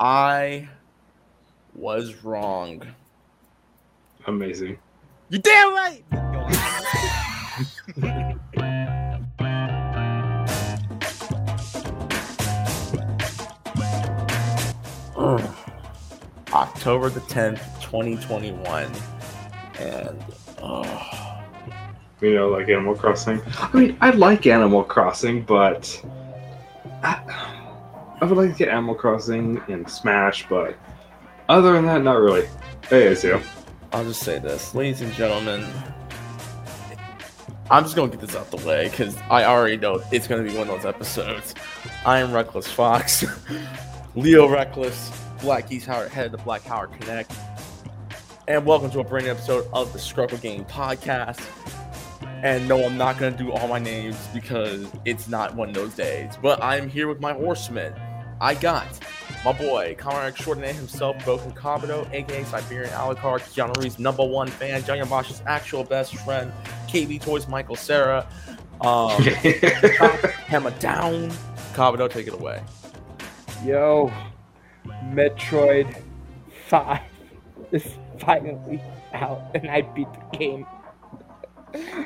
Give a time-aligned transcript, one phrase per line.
[0.00, 0.68] I
[1.74, 2.82] was wrong.
[4.26, 4.78] Amazing.
[5.28, 6.04] You damn right.
[16.54, 18.90] October the 10th, 2021.
[19.80, 20.24] And
[20.62, 21.42] oh,
[22.20, 23.40] You know, like Animal Crossing.
[23.58, 26.08] I mean, I like Animal Crossing, but I,
[28.20, 30.76] I would like to get Animal Crossing and Smash, but
[31.48, 32.48] other than that, not really.
[32.88, 33.14] Hey.
[33.92, 35.66] I'll just say this, ladies and gentlemen.
[37.70, 40.50] I'm just gonna get this out the way because I already know it's gonna be
[40.56, 41.54] one of those episodes.
[42.04, 43.24] I am Reckless Fox,
[44.14, 45.10] Leo Reckless,
[45.40, 47.32] Black East Howard, head of the Black Howard Connect,
[48.46, 51.40] and welcome to a brand new episode of the Scrub Club Game Podcast.
[52.44, 55.94] And no, I'm not gonna do all my names because it's not one of those
[55.94, 56.34] days.
[56.42, 57.94] But I'm here with my horsemen.
[58.38, 58.86] I got
[59.46, 64.84] my boy, Conrad extraordinaire himself, Broken Kabuto, aka Siberian Alucard, Keanu Reeves' number one fan,
[64.84, 66.52] John Yamash's actual best friend,
[66.86, 68.26] KB Toys, Michael Cera,
[68.82, 69.10] um,
[70.46, 71.30] Hammer Down.
[71.72, 72.62] Kabuto, take it away.
[73.64, 74.12] Yo,
[74.86, 75.96] Metroid
[76.68, 77.00] 5
[77.72, 77.86] is
[78.18, 78.82] finally
[79.14, 80.66] out, and I beat the game.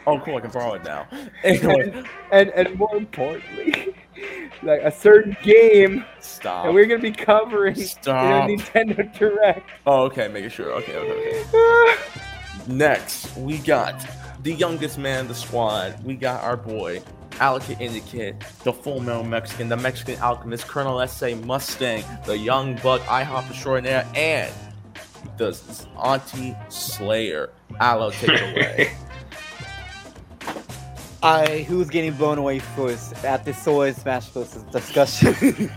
[0.06, 1.06] Oh, cool, I can borrow it now.
[1.44, 1.90] Anyway,
[2.32, 3.94] And, and, and more importantly,
[4.62, 6.64] like a certain game stop.
[6.64, 8.48] that we're gonna be covering Stop.
[8.48, 9.68] in a Nintendo Direct.
[9.86, 10.72] Oh, okay, making sure.
[10.72, 11.96] Okay, okay, okay.
[12.66, 14.04] Next, we got
[14.42, 16.02] the youngest man in the squad.
[16.04, 17.02] We got our boy,
[17.40, 21.34] Alec Indicate, the full metal Mexican, the Mexican alchemist, Colonel S.A.
[21.34, 24.52] Mustang, the young buck, IHOP extraordinaire, and
[25.36, 25.58] the
[25.96, 27.50] Auntie Slayer.
[27.80, 28.92] Aloe, take it away.
[31.22, 34.52] I who's getting blown away first at the Sword Smash Bros.
[34.70, 35.70] discussion.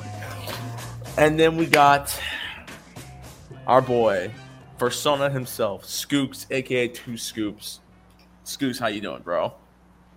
[1.18, 2.18] and then we got
[3.66, 4.32] our boy,
[4.78, 7.80] Persona himself, Scoops, aka Two Scoops.
[8.44, 9.52] Scoops, how you doing, bro?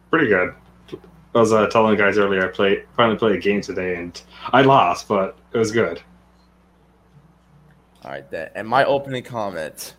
[0.09, 0.53] Pretty good.
[0.91, 4.19] I was uh, telling the guys earlier I played finally played a game today and
[4.53, 6.01] I lost, but it was good.
[8.05, 8.51] All right, then.
[8.55, 9.95] And my opening comment.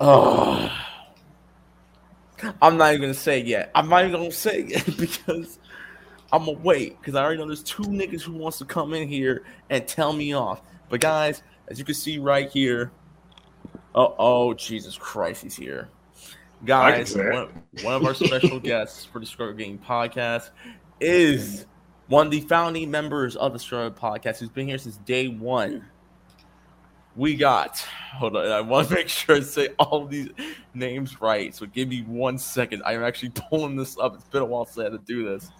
[0.00, 0.70] Oh,
[2.62, 3.70] I'm not even gonna say it yet.
[3.74, 5.58] I'm not even gonna say it yet because
[6.32, 9.08] I'm gonna wait because I already know there's two niggas who wants to come in
[9.08, 10.62] here and tell me off.
[10.88, 12.90] But guys, as you can see right here,
[13.94, 15.88] oh, oh Jesus Christ, he's here.
[16.64, 20.50] Guys, one, one of our special guests for the Scrub Club Game podcast
[21.00, 21.64] is
[22.08, 25.28] one of the founding members of the Scrub Club Podcast who's been here since day
[25.28, 25.86] one.
[27.20, 27.76] We got,
[28.14, 30.30] hold on, I want to make sure I say all these
[30.72, 31.54] names right.
[31.54, 32.82] So give me one second.
[32.86, 34.14] I'm actually pulling this up.
[34.14, 35.50] It's been a while since I had to do this.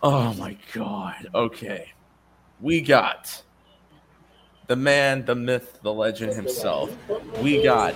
[0.00, 1.26] Oh my God.
[1.34, 1.92] Okay.
[2.60, 3.42] We got
[4.66, 6.90] the man, the myth, the legend himself.
[7.42, 7.94] We got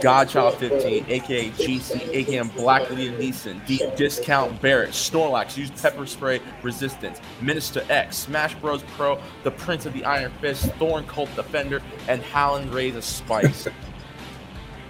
[0.00, 6.40] Godchild 15, aka GC, aka Black Leader Neeson, Deep Discount Barrett, Snorlax, use pepper spray
[6.62, 8.82] resistance, Minister X, Smash Bros.
[8.94, 13.68] Pro, the Prince of the Iron Fist, Thorn Cult Defender, and Howland Rays of Spice.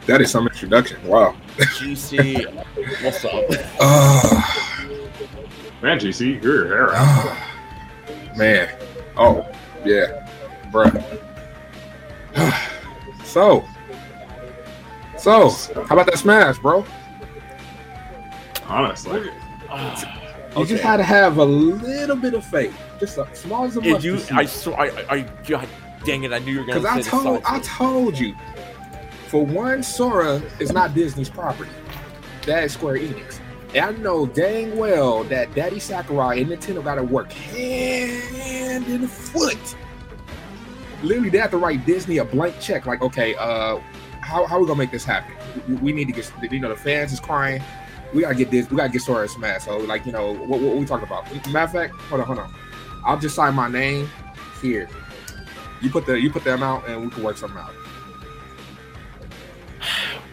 [0.06, 1.00] That is some introduction.
[1.06, 1.37] Wow.
[1.59, 2.53] GC,
[3.04, 3.44] what's up?
[3.78, 4.62] Oh,
[5.82, 7.06] Man, GC, you're your hair out.
[7.06, 8.69] oh, man.
[9.16, 9.44] Oh,
[9.84, 10.22] yeah.
[10.72, 11.21] Bruh.
[13.25, 13.65] so,
[15.19, 15.50] so,
[15.84, 16.84] how about that smash, bro?
[18.66, 19.31] Honestly.
[20.56, 22.77] You just had to have a little bit of faith.
[22.99, 24.19] Just a small as a Did mustard you?
[24.19, 24.33] seed.
[24.33, 25.69] I, sw- I, I, I, God
[26.05, 26.33] dang it!
[26.33, 27.43] I knew you were gonna Because I told.
[27.44, 28.34] I told you,
[29.28, 31.71] for one, Sora is not Disney's property.
[32.47, 33.39] That is Square Enix.
[33.75, 39.06] And I know dang well that Daddy Sakurai and Nintendo got to work hand in
[39.06, 39.77] foot.
[41.03, 42.87] Literally, they have to write Disney a blank check.
[42.87, 43.79] Like, okay, uh,
[44.21, 45.35] how how we gonna make this happen?
[45.69, 47.63] We, we need to get, you know, the fans is crying.
[48.15, 48.71] We gotta get this.
[48.71, 49.65] We gotta get Sora Smash.
[49.65, 51.25] So, like, you know, what, what we talking about?
[51.49, 52.55] Matter of fact, hold on, hold on.
[53.05, 54.09] I'll just sign my name
[54.61, 54.89] here.
[55.81, 57.75] You put the you put the amount, and we can work something out.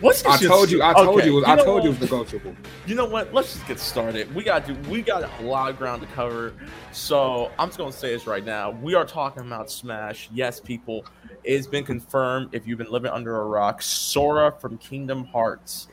[0.01, 0.81] What's I told you.
[0.81, 1.45] I told Okay, you.
[1.45, 2.55] I know told you it was negotiable.
[2.85, 3.33] You know what?
[3.33, 4.33] Let's just get started.
[4.33, 4.73] We got to.
[4.89, 6.53] We got a lot of ground to cover.
[6.91, 8.71] So I'm just gonna say this right now.
[8.71, 10.29] We are talking about Smash.
[10.33, 11.05] Yes, people.
[11.43, 12.49] It's been confirmed.
[12.53, 15.87] If you've been living under a rock, Sora from Kingdom Hearts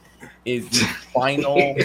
[0.45, 1.77] is the final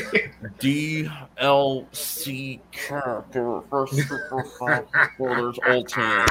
[0.59, 4.83] DLC character for Super Smash
[5.17, 5.57] Bros.
[5.67, 6.29] Ultimate.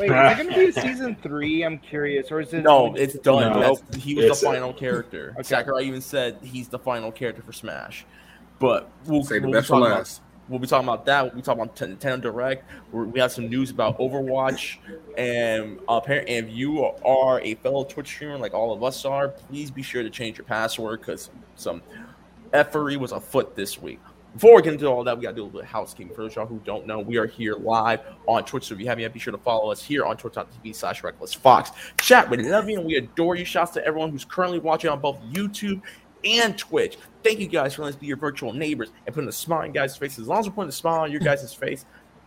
[0.00, 1.64] Wait, is it gonna be season three?
[1.64, 2.62] I'm curious, or is it?
[2.62, 3.52] No, it's done.
[3.52, 3.60] No.
[3.82, 5.32] That's, he was It's- the final character.
[5.34, 5.42] Okay.
[5.42, 8.06] Sakurai even said he's the final character for Smash.
[8.60, 10.20] But we'll, Say the we'll best for talk about- last.
[10.48, 11.24] We'll be talking about that.
[11.24, 12.64] We'll be talking about Nintendo Direct.
[12.92, 14.78] We have some news about Overwatch,
[15.16, 19.28] and uh, apparently, if you are a fellow Twitch streamer like all of us are,
[19.28, 21.82] please be sure to change your password because some
[22.52, 24.00] effery was afoot this week.
[24.34, 26.14] Before we get into all that, we got to do a little bit of housekeeping.
[26.14, 28.64] For those y'all who don't know, we are here live on Twitch.
[28.64, 31.34] So if you haven't yet, be sure to follow us here on twitch.tv slash reckless
[31.34, 31.72] fox.
[32.00, 33.44] Chat, we love you and we adore you.
[33.44, 35.80] Shouts to everyone who's currently watching on both YouTube
[36.24, 36.98] and Twitch.
[37.22, 39.72] Thank you guys for letting us be your virtual neighbors and putting a smile on
[39.72, 40.20] guys' faces.
[40.20, 41.84] As long as we're putting a smile on your guys' face,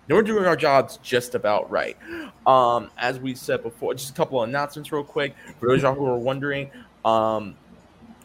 [0.08, 1.98] then we're doing our jobs just about right.
[2.46, 5.36] Um, as we said before, just a couple of announcements real quick.
[5.60, 6.70] For those of y'all who are wondering,
[7.06, 7.56] um,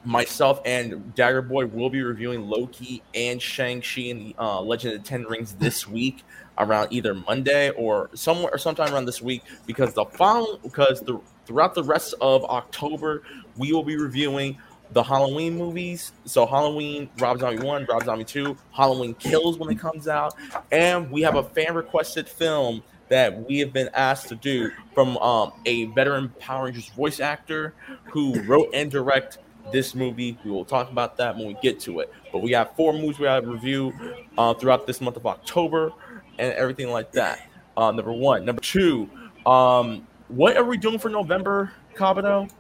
[0.05, 5.03] myself and Dagger Boy will be reviewing Loki and Shang-Chi and the uh, Legend of
[5.03, 6.25] the Ten Rings this week
[6.59, 11.21] around either Monday or somewhere or sometime around this week because the following because the
[11.45, 13.23] throughout the rest of October
[13.59, 14.57] we will be reviewing
[14.93, 16.13] the Halloween movies.
[16.25, 20.35] So Halloween, Rob Zombie 1, Rob Zombie 2, Halloween Kills when it comes out,
[20.71, 25.17] and we have a fan requested film that we have been asked to do from
[25.19, 27.75] um, a veteran Power Rangers voice actor
[28.05, 29.39] who wrote and direct
[29.73, 30.39] this movie.
[30.45, 32.13] We will talk about that when we get to it.
[32.33, 33.93] But we have four movies we have to review
[34.37, 35.93] uh, throughout this month of October
[36.39, 37.49] and everything like that.
[37.77, 38.45] Uh, number one.
[38.45, 39.09] Number two,
[39.45, 42.51] um, what are we doing for November, Kabuto?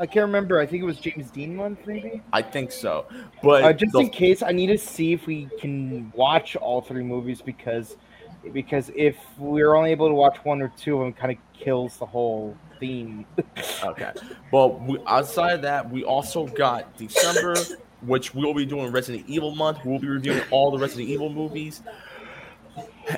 [0.00, 0.58] I can't remember.
[0.58, 2.22] I think it was James Dean month, maybe.
[2.32, 3.04] I think so.
[3.42, 6.80] But Uh, just the- in case, I need to see if we can watch all
[6.80, 7.96] three movies because
[8.54, 11.98] because if we're only able to watch one or two of them, kind of kills
[11.98, 13.26] the whole theme.
[13.84, 14.12] Okay.
[14.50, 17.54] Well, we, outside of that, we also got December,
[18.00, 19.78] which we'll be doing Resident Evil month.
[19.84, 21.82] We'll be reviewing all the Resident Evil movies.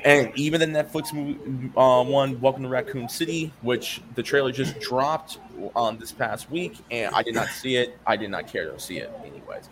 [0.05, 4.79] And even the Netflix movie, uh, one, Welcome to Raccoon City, which the trailer just
[4.81, 5.39] dropped
[5.77, 7.99] um, this past week, and I did not see it.
[8.06, 9.69] I did not care to see it, anyways.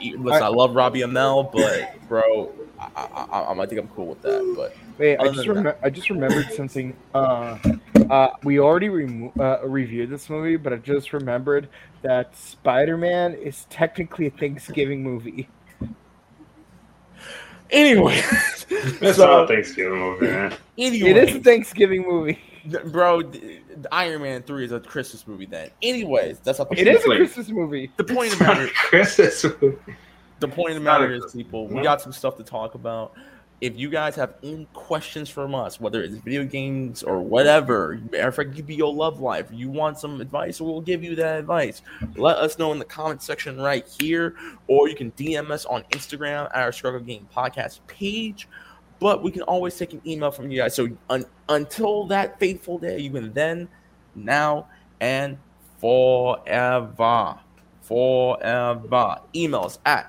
[0.00, 4.22] Listen, I love Robbie Amell, but bro, I, I, I, I think I'm cool with
[4.22, 4.54] that.
[4.56, 6.96] But Wait, I just rem- I just remembered something.
[7.14, 7.58] Uh,
[8.10, 11.68] uh, we already remo- uh, reviewed this movie, but I just remembered
[12.02, 15.48] that Spider Man is technically a Thanksgiving movie.
[17.70, 18.20] Anyway,
[19.00, 20.54] That's So- not a Thanksgiving movie, man.
[20.76, 22.38] anyway, It is a Thanksgiving movie.
[22.70, 25.70] Th- Bro, th- the Iron Man 3 is a Christmas movie then.
[25.82, 27.90] Anyways, that's not the It is a Christmas movie.
[27.96, 29.76] The point It's of the matter Christmas movie.
[30.40, 32.42] the point of the It's matter a is, Christmas people, we got some stuff to
[32.44, 33.14] talk about.
[33.60, 38.28] If you guys have any questions from us, whether it's video games or whatever, matter
[38.28, 39.48] of fact, it could be your love life.
[39.52, 41.82] You want some advice, we'll give you that advice.
[42.16, 44.34] Let us know in the comment section right here,
[44.68, 48.48] or you can DM us on Instagram at our Scrub Club Game Podcast page.
[49.00, 50.74] But we can always take an email from you guys.
[50.74, 53.68] So un- until that fateful day, you can then,
[54.14, 54.68] now,
[55.00, 55.38] and
[55.80, 57.38] forever,
[57.82, 60.04] forever Emails us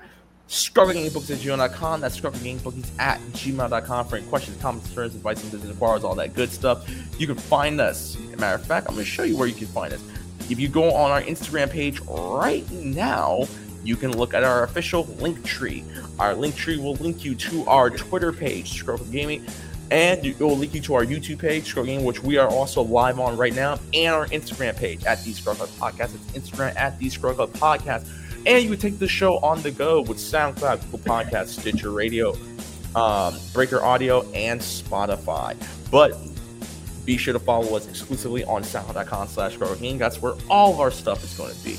[0.50, 2.00] at strugglegamebooks at gmail.com.
[2.00, 6.34] That's strugglegamebookies at gmail.com for any questions, comments, concerns, advice, and business inquiries, all that
[6.34, 6.88] good stuff.
[7.18, 8.18] You can find us.
[8.38, 10.02] Matter of fact, I'm going to show you where you can find us.
[10.48, 13.44] If you go on our Instagram page right now,
[13.84, 15.84] you can look at our official link tree.
[16.18, 19.46] Our link tree will link you to our Twitter page, Scrub Club Gaming,
[19.90, 22.48] and it will link you to our YouTube page, Scrub Club Gaming, which we are
[22.48, 26.14] also live on right now, and our Instagram page at the Scrub Club Podcast.
[26.34, 28.08] It's Instagram at the Scrub Club Podcast.
[28.46, 32.36] And you can take the show on the go with SoundCloud, Google Podcasts, Stitcher Radio,
[32.94, 35.56] um, Breaker Audio, and Spotify.
[35.90, 36.16] But
[37.04, 39.98] be sure to follow us exclusively on soundcloud.com slash Gaming.
[39.98, 41.76] That's where all of our stuff is going to be.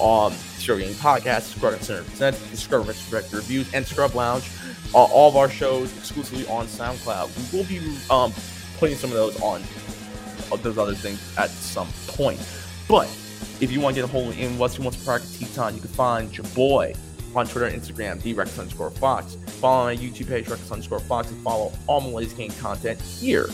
[0.00, 4.48] Um, Scrub Gaming Podcast, Scrub Center Present, the Scrub Direct Reviews, and Scrub Lounge.
[4.94, 7.52] Uh, all of our shows exclusively on SoundCloud.
[7.52, 8.32] We will be um,
[8.78, 9.62] putting some of those on
[10.62, 12.40] those other things at some point.
[12.88, 13.08] But
[13.60, 15.74] if you want to get a hold of in what's who wants to practice Teton,
[15.74, 16.94] you can find your boy
[17.34, 19.36] on Twitter and Instagram, the Rex underscore Fox.
[19.46, 23.48] Follow my YouTube page, Rex underscore Fox, and follow all my latest game content here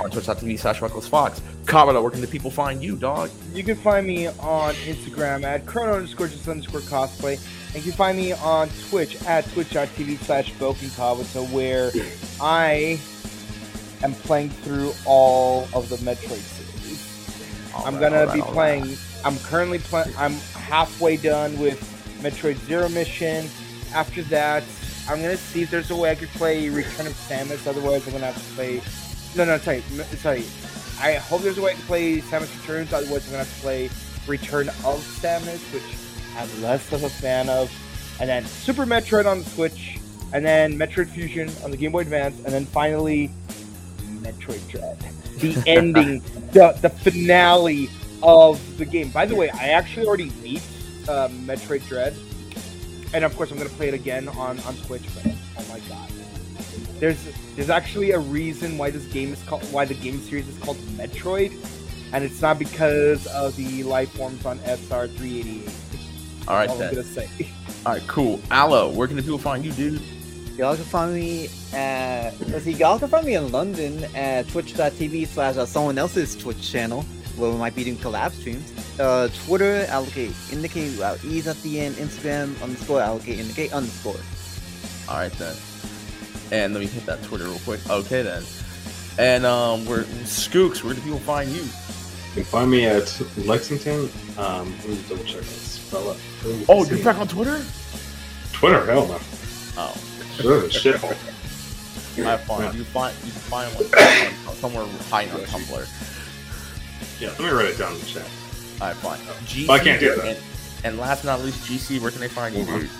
[0.00, 1.40] on twitch.tv slash Reckless Fox.
[1.64, 3.30] Kamado, where can the people find you, dog?
[3.52, 7.38] You can find me on Instagram at chrono underscore just underscore cosplay.
[7.74, 11.90] And you can find me on Twitch at twitch.tv slash Boken Kabuto, where
[12.40, 12.98] I
[14.02, 17.72] am playing through all of the Metroid series.
[17.74, 18.98] All I'm right, gonna all right, be all right.
[19.26, 20.14] I'm currently playing.
[20.16, 21.80] I'm halfway done with
[22.22, 23.48] Metroid Zero Mission.
[23.92, 24.62] After that,
[25.08, 27.66] I'm gonna see if there's a way I could play Return of Samus.
[27.66, 28.80] Otherwise, I'm gonna have to play.
[29.34, 29.80] No, no, sorry,
[30.18, 30.44] sorry.
[31.00, 32.92] I hope there's a way I can play Samus Returns.
[32.92, 33.90] Otherwise, I'm gonna have to play
[34.28, 35.82] Return of Samus, which
[36.36, 37.68] I'm less of a fan of.
[38.20, 39.98] And then Super Metroid on the Switch,
[40.34, 43.32] and then Metroid Fusion on the Game Boy Advance, and then finally
[44.20, 44.96] Metroid Dread.
[45.40, 46.20] The ending,
[46.52, 47.90] the the finale
[48.26, 49.10] of the game.
[49.10, 50.62] By the way, I actually already beat
[51.08, 52.14] uh, Metroid Dread,
[53.14, 55.04] and of course I'm gonna play it again on on Twitch.
[55.14, 56.10] But oh my god,
[56.98, 60.58] there's there's actually a reason why this game is called why the game series is
[60.58, 61.52] called Metroid,
[62.12, 65.74] and it's not because of the life forms on SR three eighty eight.
[66.48, 67.28] All right, All I'm gonna say.
[67.86, 68.40] All right, cool.
[68.50, 70.02] Aloe, where can the people find you, dude?
[70.56, 75.28] Y'all can find me at let's see, y'all can find me in London at twitch.tv
[75.28, 77.04] slash uh, someone else's Twitch channel
[77.36, 78.72] where we might be doing collab streams.
[78.98, 84.20] Uh, Twitter, allocate indicate uh, E's at the end, Instagram underscore allocate indicate underscore.
[85.08, 85.56] All right then.
[86.52, 87.80] And let me hit that Twitter real quick.
[87.90, 88.42] Okay then.
[89.18, 90.82] And um, we're Skooks.
[90.82, 91.62] Where do people find you?
[91.62, 94.10] You can find me at Lexington.
[94.36, 96.18] Um, let me double check this spell it.
[96.68, 97.62] Oh, you're back on Twitter?
[98.52, 99.18] Twitter, hell no.
[99.78, 99.94] Oh,
[100.36, 101.16] Twitter is a shithole.
[102.18, 106.15] I find you find you can find like somewhere hiding on Tumblr.
[107.20, 108.26] Yeah, let me write it down in the chat.
[108.80, 109.20] I find.
[109.46, 110.24] GC, But I can't do that.
[110.26, 110.38] And,
[110.84, 112.00] and last but not least, GC.
[112.00, 112.90] Where can they find you, dude?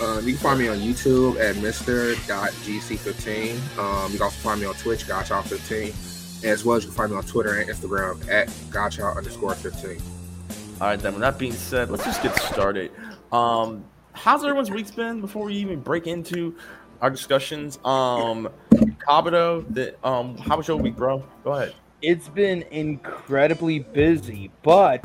[0.00, 3.78] Um, you can find me on YouTube at Mr.GC15.
[3.78, 7.10] Um, you can also find me on Twitch, Gotcha15, as well as you can find
[7.10, 10.00] me on Twitter and Instagram at Gotcha underscore 15.
[10.80, 11.12] All right, then.
[11.14, 12.92] With that being said, let's just get started.
[13.32, 16.54] Um, how's everyone's week's been before we even break into
[17.02, 17.78] our discussions?
[17.84, 21.22] Um, Kabuto, the um, how was your week, bro?
[21.44, 21.74] Go ahead.
[22.02, 25.04] It's been incredibly busy, but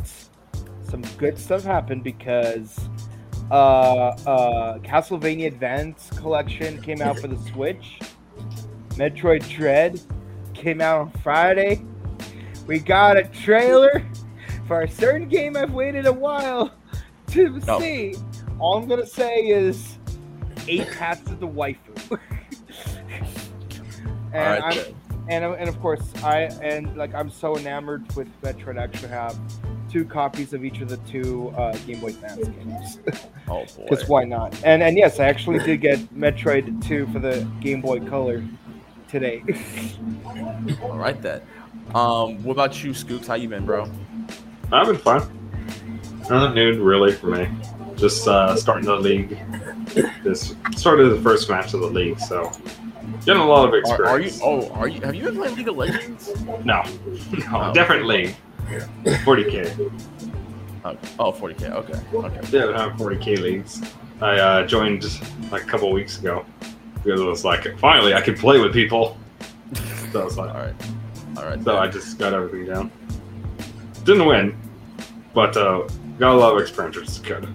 [0.84, 2.80] some good stuff happened because
[3.52, 3.56] uh,
[4.26, 8.00] uh, Castlevania Advance Collection came out for the Switch.
[8.92, 10.00] Metroid Dread
[10.54, 11.84] came out on Friday.
[12.66, 14.06] We got a trailer
[14.68, 16.72] for a certain game I've waited a while
[17.32, 17.80] to Oh.
[17.80, 18.16] see.
[18.58, 19.98] All I'm gonna say is
[20.70, 21.78] eight paths to the waifu.
[24.34, 24.96] and right, I'm.
[25.30, 28.78] And and of course I and like I'm so enamored with Metroid.
[28.80, 29.38] I actually have
[29.90, 33.00] two copies of each of the two uh, Game Boy Advance games.
[33.48, 33.86] Oh boy.
[33.88, 34.60] Because why not?
[34.64, 38.44] And and yes, I actually did get Metroid 2 for the Game Boy Color
[39.08, 39.44] today.
[40.82, 41.42] All right then.
[41.94, 43.28] Um, what about you, Scoops?
[43.28, 43.88] How you been, bro?
[44.72, 45.22] I've been fine.
[46.28, 47.48] Nothing new really for me.
[47.98, 49.38] Just uh, starting the league.
[50.24, 52.52] This started the first match of the league, so
[53.26, 54.28] getting a lot of Are, are you?
[54.28, 54.42] experience.
[54.44, 55.02] Oh, are you?
[55.02, 56.34] Have you been playing League of Legends?
[56.46, 56.84] No, no,
[57.52, 57.74] Oh.
[57.74, 58.36] different league.
[59.24, 59.92] 40k.
[60.86, 61.72] Oh, oh 40k.
[61.72, 62.00] Okay.
[62.14, 62.40] Okay.
[62.58, 63.82] Yeah, I have 40k leagues.
[64.22, 65.04] I uh, joined
[65.52, 66.46] like a couple weeks ago
[66.96, 69.18] because it was like finally I could play with people.
[70.12, 70.76] So I was All like, right.
[71.38, 71.64] All right.
[71.64, 72.92] so I just got everything down.
[74.06, 74.56] Didn't win,
[75.34, 75.88] but uh,
[76.20, 77.46] got a lot of experience, which is good.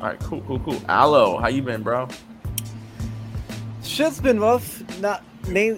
[0.00, 0.18] All right.
[0.20, 0.40] Cool.
[0.42, 0.60] Cool.
[0.60, 0.80] Cool.
[0.88, 2.08] Aloe, how you been, bro?
[3.98, 5.00] Shit's been rough.
[5.00, 5.76] Not name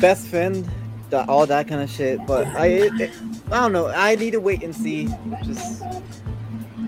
[0.00, 0.66] best friend,
[1.10, 2.18] that, all that kind of shit.
[2.26, 3.10] But I, it,
[3.52, 3.88] I don't know.
[3.88, 5.06] I need to wait and see.
[5.42, 5.92] Just, I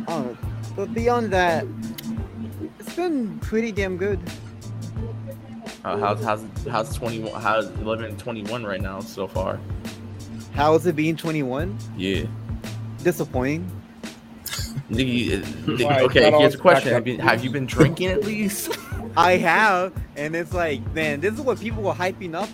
[0.07, 0.39] don't know.
[0.75, 1.67] But beyond that,
[2.79, 4.21] it's been pretty damn good.
[5.85, 7.39] Uh, how's how's how's 21?
[7.43, 9.61] How's 11 and 21 right now so far?
[10.55, 11.77] How is it being 21?
[11.99, 12.25] Yeah.
[13.05, 13.71] Disappointing.
[14.89, 16.31] Nigga, nigga- okay.
[16.31, 18.79] Here's a question: Have you have you been drinking at least?
[19.17, 22.49] I have, and it's like, man, this is what people were hyping up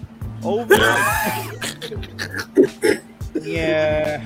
[0.45, 0.75] over.
[3.43, 4.25] yeah.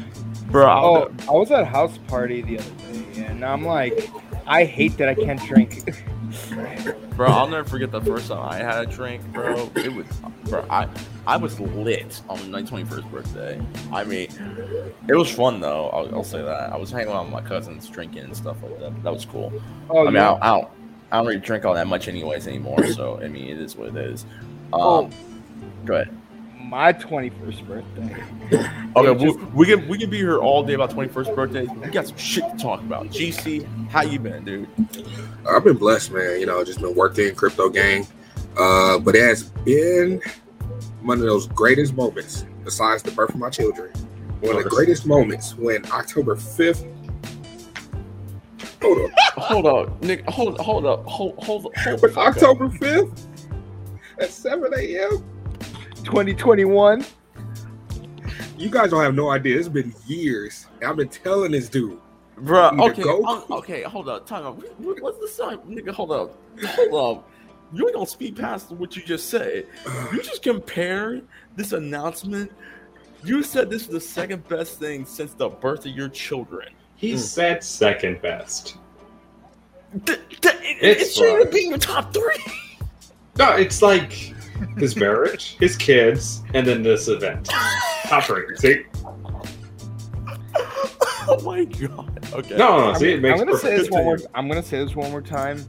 [0.50, 4.10] bro, I'll- Oh, I was at a house party the other day, and I'm like,
[4.46, 5.82] I hate that I can't drink.
[7.16, 9.70] bro, I'll never forget the first time I had a drink, bro.
[9.76, 10.06] It was,
[10.44, 10.88] bro, I
[11.26, 13.60] I was lit on my 21st birthday.
[13.92, 14.28] I mean,
[15.08, 15.88] it was fun though.
[15.90, 16.72] I'll, I'll say that.
[16.72, 19.02] I was hanging out with my cousins, drinking and stuff like that.
[19.02, 19.52] That was cool.
[19.90, 20.28] oh, I mean, I yeah.
[20.30, 20.68] don't, I don't,
[21.12, 22.86] I don't really drink all that much anyways anymore.
[22.88, 24.24] So I mean, it is what it is.
[24.72, 25.10] Um, Oh.
[25.84, 26.16] go ahead.
[26.62, 28.16] my 21st birthday.
[28.96, 31.62] Okay, It we, just- we can we can be here all day about 21st birthday.
[31.64, 33.06] We got some shit to talk about.
[33.08, 34.68] GC, how you been, dude?
[35.48, 36.40] I've been blessed, man.
[36.40, 38.04] You know, just been working crypto game.
[38.58, 40.20] Uh, but it has been
[41.02, 43.90] one of those greatest moments, besides the birth of my children.
[44.40, 46.84] One of the greatest moments when October 5th.
[48.82, 49.12] Hold on.
[49.36, 50.28] Hold up, Nick.
[50.28, 51.04] Hold hold up.
[51.06, 52.00] Hold hold hold.
[52.00, 52.16] the up.
[52.16, 53.26] October 5th
[54.18, 55.24] at 7 a.m.
[56.04, 57.04] 2021.
[58.56, 59.58] You guys don't have no idea.
[59.58, 60.66] It's been years.
[60.86, 61.98] I've been telling this dude.
[62.36, 64.62] Bro, okay, go- um, okay, hold up, time out.
[64.78, 65.90] What's the sign, nigga?
[65.90, 66.34] Hold up,
[66.64, 67.30] hold up.
[67.72, 69.66] You ain't gonna speed past what you just said.
[70.12, 72.50] You just compared this announcement.
[73.22, 76.68] You said this is the second best thing since the birth of your children.
[77.00, 77.16] He hmm.
[77.16, 78.76] said second best.
[80.04, 81.52] Th- th- it It's it shouldn't fine.
[81.52, 82.44] be your top three.
[83.38, 84.12] No, it's like
[84.76, 87.48] his marriage, his kids, and then this event.
[88.04, 88.44] Top three.
[88.56, 88.82] See?
[90.54, 92.22] oh my god.
[92.34, 92.56] Okay.
[92.58, 92.90] No, no, no.
[92.90, 94.18] I'm, See, it makes I'm gonna say this one more.
[94.34, 95.64] I'm gonna say this one more time.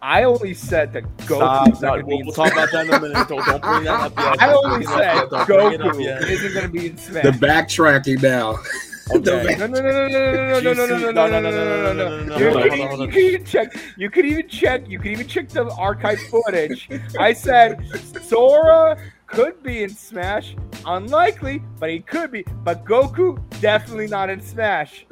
[0.00, 1.34] I only said that Goku.
[1.34, 1.66] Stop.
[1.66, 3.28] Goku's No, not to we'll, we'll talk about that in a minute.
[3.28, 4.36] Don't, don't bring that up yet.
[4.40, 5.30] I Don't only bring it up said yet.
[5.30, 7.24] Don't bring it up Goku isn't going to be in Smash.
[7.24, 8.58] The backtracking now.
[9.10, 9.56] Okay.
[9.58, 12.24] No, no, no, no, no, no, no, no, no, no, no, no, no, no, no,
[12.24, 12.36] no.
[12.38, 13.72] You could even- you could even check.
[13.96, 14.88] You could even check.
[14.88, 16.88] You could even check the archive footage.
[17.18, 17.80] I said
[18.22, 20.56] Sora could be in Smash.
[20.86, 22.44] Unlikely, but he could be.
[22.64, 25.06] But Goku definitely not in Smash.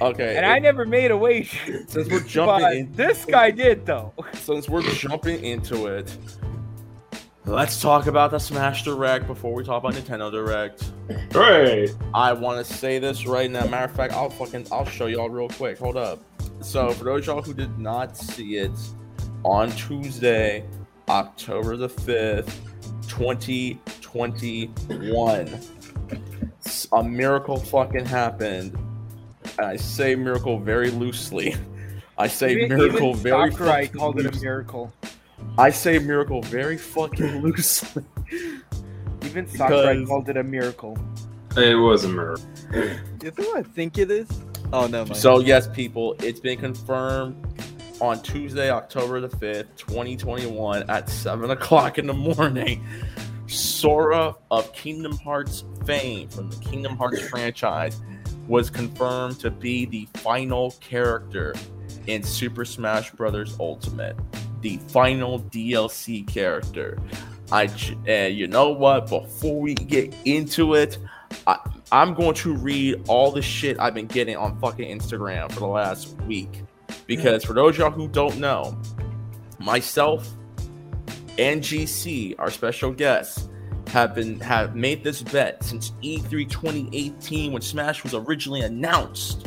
[0.00, 0.36] Okay.
[0.36, 1.84] And I never made a wager.
[1.86, 4.12] since we're jumping But in, this guy did though.
[4.34, 6.16] since we're jumping into it,
[7.44, 10.84] let's talk about the Smash Direct before we talk about Nintendo Direct.
[11.32, 11.88] Hooray!
[12.14, 13.66] I want to say this right now.
[13.66, 15.78] Matter of fact, I'll fucking I'll show y'all real quick.
[15.78, 16.20] Hold up.
[16.60, 18.70] So for those y'all who did not see it,
[19.44, 20.64] on Tuesday,
[21.08, 22.60] October the fifth,
[23.08, 24.66] twenty twenty
[25.10, 25.58] one,
[26.92, 28.76] a miracle fucking happened.
[29.58, 31.56] And I say miracle very loosely.
[32.18, 34.92] I say Even- miracle even very Sakurai fucking called it a miracle.
[35.58, 38.04] I say miracle very fucking loosely.
[39.22, 40.96] Even Sakurai Because- called it a miracle.
[41.56, 42.44] It was a miracle.
[42.72, 44.26] Is it what I think it is?
[44.72, 45.16] Oh no, mind.
[45.16, 47.36] So yes, people, it's been confirmed
[48.00, 52.82] on Tuesday, October the fifth, twenty twenty one, at seven o'clock in the morning.
[53.48, 58.00] Sora of Kingdom Hearts fame from the Kingdom Hearts franchise
[58.48, 61.54] was confirmed to be the final character
[62.06, 63.56] in Super Smash Bros.
[63.60, 64.16] Ultimate,
[64.62, 66.98] the final DLC character.
[67.50, 67.66] I
[68.08, 69.08] uh, you know what?
[69.08, 70.98] Before we get into it,
[71.46, 71.58] I,
[71.90, 75.66] I'm going to read all the shit I've been getting on fucking Instagram for the
[75.66, 76.62] last week.
[77.06, 78.80] Because for those y'all who don't know,
[79.58, 80.28] myself
[81.38, 83.48] and GC, our special guests,
[83.88, 89.46] have been have made this bet since E E3 2018 when Smash was originally announced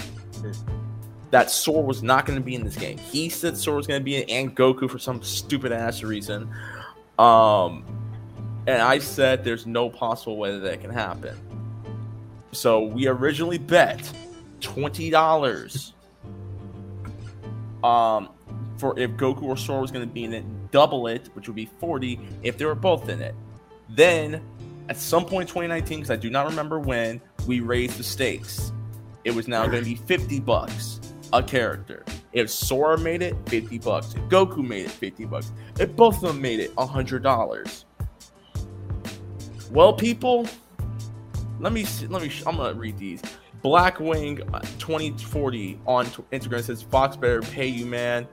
[1.31, 2.97] that Sora was not going to be in this game.
[2.97, 6.49] He said Sora was going to be in and Goku for some stupid ass reason.
[7.17, 7.83] Um,
[8.67, 11.37] and I said there's no possible way that that can happen.
[12.51, 14.09] So we originally bet
[14.61, 15.93] twenty dollars.
[17.83, 18.29] Um,
[18.77, 21.55] for if Goku or Sora was going to be in it, double it, which would
[21.55, 23.35] be forty if they were both in it.
[23.89, 24.41] Then,
[24.89, 28.71] at some point in 2019, because I do not remember when, we raised the stakes.
[29.23, 30.99] It was now going to be fifty bucks
[31.35, 32.05] a character.
[32.33, 34.13] If Sora made it, fifty bucks.
[34.13, 35.51] If Goku made it, fifty bucks.
[35.79, 37.85] If both of them made it, hundred dollars.
[39.71, 40.47] Well, people,
[41.59, 42.31] let me see, let me.
[42.45, 43.21] I'm gonna read these.
[43.63, 48.27] Blackwing uh, 2040 on Instagram says Fox better pay you, man.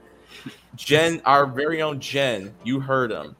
[0.75, 3.35] Jen, our very own Jen, you heard him.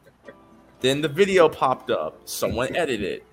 [0.80, 2.28] Then the video popped up.
[2.28, 3.24] Someone edited.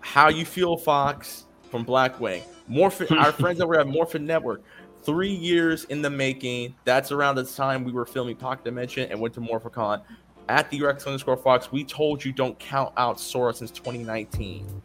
[0.00, 2.42] How you feel, Fox from Blackwing?
[2.66, 4.62] Morphin, our friends over at Morphin Network.
[5.02, 6.74] Three years in the making.
[6.84, 10.02] That's around the time we were filming Pocket Dimension and went to Morphicon.
[10.48, 14.82] At the Rex underscore Fox, we told you don't count out Sora since 2019.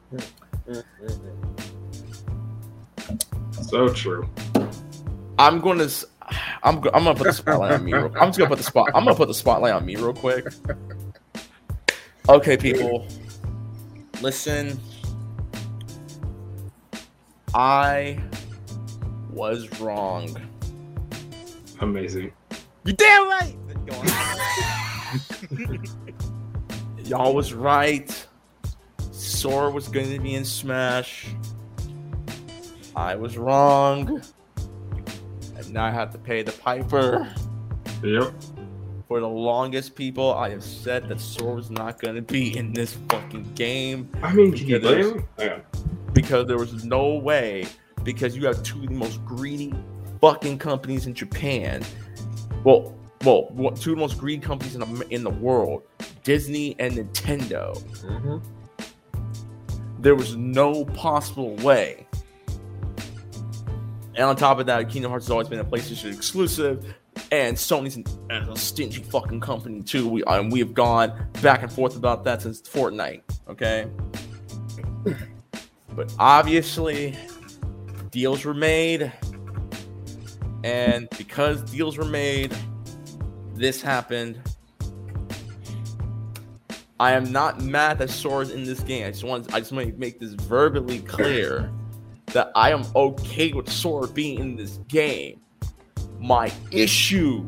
[3.52, 4.30] So true.
[5.38, 6.08] I'm going to.
[6.64, 6.78] I'm.
[6.78, 7.94] I'm gonna put the spotlight on me.
[7.94, 8.90] Real, I'm just gonna put the spot.
[8.96, 10.48] I'm gonna put the spotlight on me real quick.
[12.28, 13.08] Okay, people,
[14.22, 14.80] listen.
[17.54, 18.20] I
[19.36, 20.36] was wrong.
[21.82, 22.32] Amazing.
[22.86, 23.56] you damn right.
[27.06, 28.28] Y'all was right.
[29.12, 31.28] Sora was going to be in Smash.
[32.96, 34.22] I was wrong.
[35.58, 37.30] And now I have to pay the piper.
[38.02, 38.34] Yep.
[39.10, 42.74] For the longest, people, I have said that Sora was not going to be in
[42.74, 45.62] this fucking game I mean, can you blame him?
[46.14, 47.68] Because there was no way.
[48.06, 49.74] Because you have two of the most greedy
[50.22, 51.84] fucking companies in Japan.
[52.64, 55.84] Well, well, two of the most greedy companies in the, in the world,
[56.24, 57.78] Disney and Nintendo.
[58.04, 58.42] Mhm.
[60.00, 62.06] There was no possible way.
[64.16, 66.94] And on top of that, Kingdom Hearts has always been a PlayStation exclusive,
[67.32, 70.08] and Sony's an, a stingy fucking company too.
[70.08, 73.24] We and we have gone back and forth about that since Fortnite.
[73.50, 73.88] Okay,
[75.96, 77.18] but obviously,
[78.16, 79.12] deals were made,
[80.64, 82.56] and because deals were made,
[83.56, 84.42] this happened.
[86.98, 89.06] I am not mad that Sora's in this game.
[89.06, 91.70] I just want I just want to make this verbally clear
[92.28, 95.42] that I am okay with Sora being in this game.
[96.18, 97.46] My issue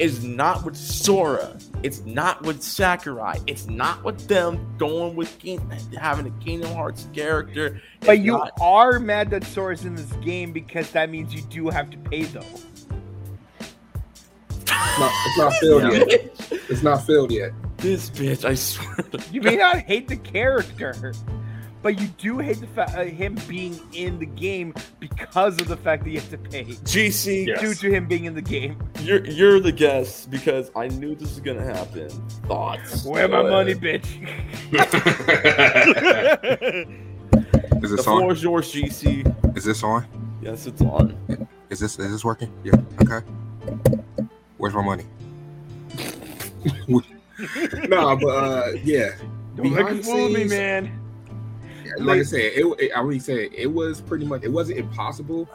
[0.00, 1.56] is not with Sora.
[1.84, 3.34] It's not with Sakurai.
[3.46, 5.70] It's not with them going with King-
[6.00, 7.82] having a Kingdom Hearts character.
[8.00, 11.68] But you not- are mad that Sora's in this game because that means you do
[11.68, 12.40] have to pay though.
[14.60, 16.60] It's not, it's not filled yet.
[16.70, 17.52] It's not filled yet.
[17.76, 18.96] This bitch, I swear.
[19.30, 21.12] You may not hate the character,
[21.84, 25.76] but you do hate the fact uh, him being in the game because of the
[25.76, 27.60] fact that you have to pay GC, Yes.
[27.60, 28.78] due to him being in the game.
[29.00, 32.08] you're you're the guest because I knew this was gonna happen.
[32.48, 33.04] Thoughts?
[33.04, 34.06] Where my Go money, bitch?
[37.84, 38.18] Is The this on?
[38.18, 39.56] floor is yours, GC.
[39.56, 40.06] Is this on?
[40.40, 41.14] Yes, it's on.
[41.68, 42.50] Is this is this working?
[42.64, 42.72] Yeah.
[43.02, 43.26] Okay.
[44.56, 45.04] Where's my money?
[46.88, 49.10] no, but uh, yeah.
[49.56, 51.00] Don't make Behind a fool of me, man.
[51.98, 54.42] Like I said, it, it I already said it was pretty much.
[54.42, 55.48] It wasn't impossible.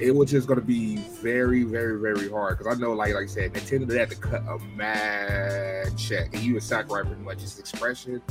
[0.00, 3.26] It was just gonna be very, very, very hard because I know, like, like I
[3.26, 7.58] said, Nintendo they had to cut a mad check, and even Sakurai pretty much his
[7.58, 8.22] expression,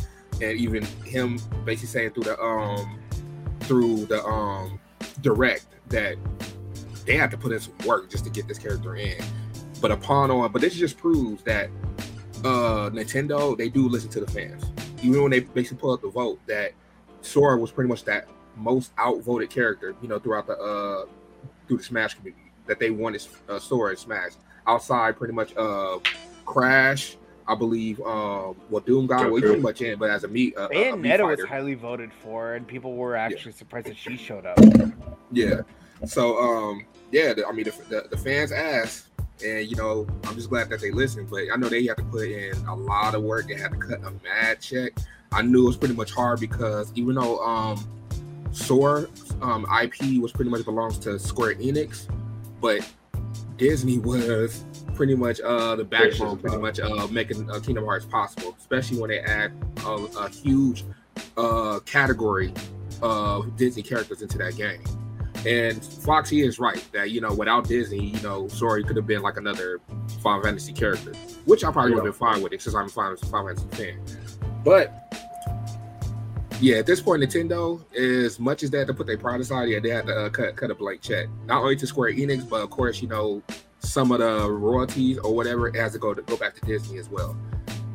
[0.41, 2.99] and even him basically saying through the um
[3.61, 4.79] through the um
[5.21, 6.17] direct that
[7.05, 9.21] they had to put in some work just to get this character in.
[9.81, 11.69] But upon on, but this just proves that
[12.39, 14.63] uh Nintendo they do listen to the fans,
[15.01, 16.73] even when they basically pull up the vote that
[17.23, 21.05] Sora was pretty much that most outvoted character, you know, throughout the uh
[21.67, 24.33] through the Smash community that they wanted uh, Sora in Smash.
[24.67, 25.99] Outside, pretty much uh
[26.45, 27.99] Crash, I believe.
[28.01, 29.47] Um, well, Doom God, well, he's Goku.
[29.47, 32.11] pretty much in, but as a meat, uh, a, a meat Bayonetta was highly voted
[32.13, 34.59] for, and people were actually surprised that she showed up.
[35.31, 35.61] Yeah.
[36.05, 39.07] So um yeah, the, I mean the, the, the fans asked,
[39.45, 41.29] and you know I'm just glad that they listened.
[41.29, 43.47] But I know they had to put in a lot of work.
[43.47, 44.93] They had to cut a mad check.
[45.33, 47.83] I knew it was pretty much hard because even though um
[48.51, 49.07] Sora
[49.41, 52.07] um IP was pretty much belongs to Square Enix,
[52.61, 52.87] but
[53.57, 54.63] Disney was
[54.95, 59.09] pretty much uh the backbone, pretty much uh making uh, Kingdom Hearts possible, especially when
[59.09, 59.51] they add
[59.85, 60.85] a, a huge
[61.37, 62.53] uh category
[63.01, 64.81] of Disney characters into that game.
[65.45, 69.21] And Foxy is right that you know without Disney, you know, Sora could have been
[69.21, 69.81] like another
[70.21, 71.11] Final Fantasy character,
[71.45, 73.99] which I probably would have been fine with it since I'm a Final Fantasy fan.
[74.63, 75.12] But
[76.63, 79.67] yeah, at this point, Nintendo, as much as they had to put their pride aside,
[79.67, 82.47] yeah, they had to uh, cut cut a blank check, not only to Square Enix,
[82.47, 83.43] but of course, you know,
[83.79, 86.99] some of the royalties or whatever it has to go to go back to Disney
[86.99, 87.35] as well,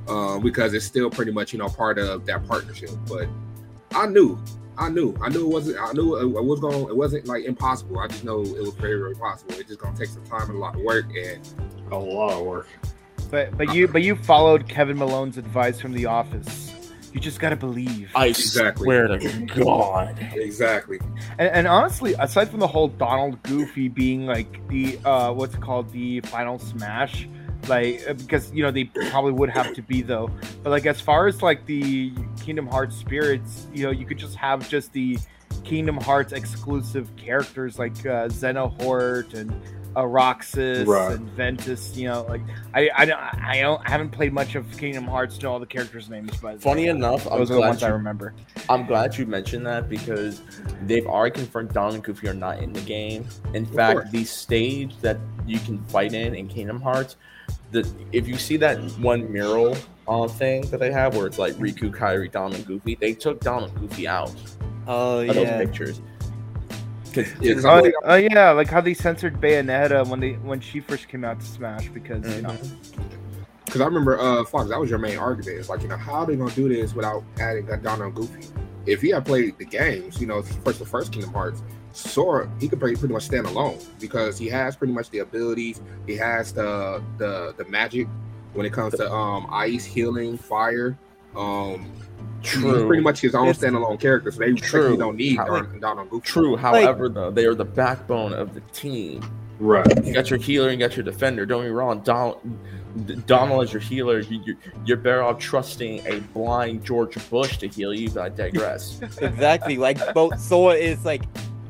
[0.06, 2.90] um, because it's still pretty much you know part of that partnership.
[3.08, 3.26] But
[3.92, 4.38] I knew,
[4.76, 7.46] I knew, I knew it wasn't, I knew it, it was going, it wasn't like
[7.46, 7.98] impossible.
[7.98, 9.54] I just know it was very, very possible.
[9.54, 11.40] It's just gonna take some time and a lot of work, and
[11.90, 12.68] A lot of work.
[13.30, 16.67] But but you but you followed Kevin Malone's advice from The Office.
[17.12, 18.10] You just gotta believe.
[18.14, 18.84] I Exactly.
[18.84, 20.18] swear to God.
[20.34, 20.98] exactly,
[21.38, 25.60] And, and honestly, aside from the whole Donald Goofy being like the uh what's it
[25.60, 27.28] called the final smash,
[27.66, 30.30] like uh, because you know they probably would have to be though.
[30.62, 32.12] But like as far as like the
[32.44, 35.18] Kingdom Hearts spirits, you know, you could just have just the
[35.64, 39.50] Kingdom Hearts exclusive characters like uh, Xehanort and
[40.06, 41.12] Roxas Right.
[41.16, 41.96] and Ventus.
[41.96, 42.42] You know, like
[42.74, 45.66] I I don't I don't I haven't played much of Kingdom Hearts know all the
[45.66, 48.34] characters' names, but Funny enough, I'm those are the ones glad, I you, remember.
[48.68, 50.42] I'm glad you mentioned that because
[50.86, 53.26] they've already confirmed Donald and Goofy are not in the game.
[53.54, 53.76] In course.
[53.76, 57.16] fact, the stage that you can fight in in Kingdom Hearts,
[57.70, 61.54] the if you see that one mural uh, thing that they have where it's like
[61.54, 64.32] Riku, Kairi, Donald, and Goofy, they took Donald and Goofy out
[64.86, 65.58] Oh of those yeah.
[65.58, 66.00] pictures.
[67.24, 70.80] 'Cause Yeah, 'cause Oh, oh, yeah, like how they censored Bayonetta when they when she
[70.80, 72.56] first came out to Smash because you know
[73.64, 75.58] Because I remember, uh, Fox, that was your main argument.
[75.58, 78.14] It's like, you know, how are they going to do this without adding Donald and
[78.14, 78.46] Goofy?
[78.86, 82.66] If he had played the games, you know, first the first Kingdom Hearts, Sora, he
[82.68, 85.82] could pretty, pretty much stand alone because he has pretty much the abilities.
[86.06, 88.08] He has the the the magic
[88.54, 90.96] when it comes to um ice, healing, fire.
[91.36, 91.92] Um,
[92.42, 92.86] he's True.
[92.86, 94.96] pretty much his own It's- standalone character, so they True.
[94.96, 96.56] don't need How- Don- Donald and True.
[96.56, 99.22] However, though, they are the backbone of the team.
[99.60, 99.86] Right.
[100.06, 101.44] You got your healer and you got your defender.
[101.44, 102.00] Don't get me wrong.
[102.04, 102.38] Donald,
[103.26, 107.66] Donald as your healer, you, you, you're better off trusting a blind George Bush to
[107.68, 108.08] heal you.
[108.10, 109.00] But I digress.
[109.20, 109.76] Exactly.
[109.76, 111.22] Like both Sora is like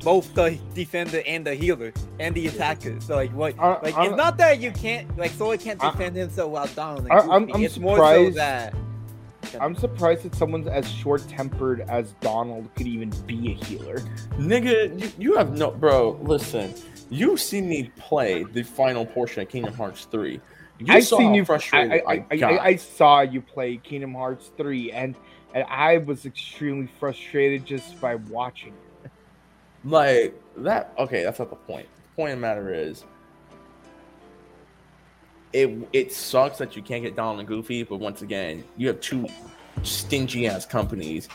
[0.03, 2.99] both the defender and the healer and the attacker.
[3.01, 5.91] So like what I- like I'm- it's not that you can't like Sora can't I-
[5.91, 7.53] defend himself while Donald and I- I'm- Goofy.
[7.53, 8.73] I'm it's more so that
[9.59, 13.99] I'm surprised that someone as short tempered as Donald could even be a healer.
[14.37, 16.19] Nigga, you, you have no bro.
[16.21, 16.73] Listen,
[17.09, 20.39] you see me play the final portion of Kingdom Hearts three.
[20.79, 21.43] You I've saw seen you.
[21.45, 22.53] Frustrated I, I, got.
[22.53, 25.15] I, I saw you play Kingdom Hearts three, and
[25.53, 28.73] and I was extremely frustrated just by watching.
[29.03, 29.11] it.
[29.83, 30.93] like that.
[30.97, 31.87] Okay, that's not the point.
[31.87, 33.03] The point of the matter is,
[35.53, 38.99] it it sucks that you can't get Donald and Goofy, but once again, you have
[39.01, 39.27] two
[39.83, 41.27] stingy ass companies.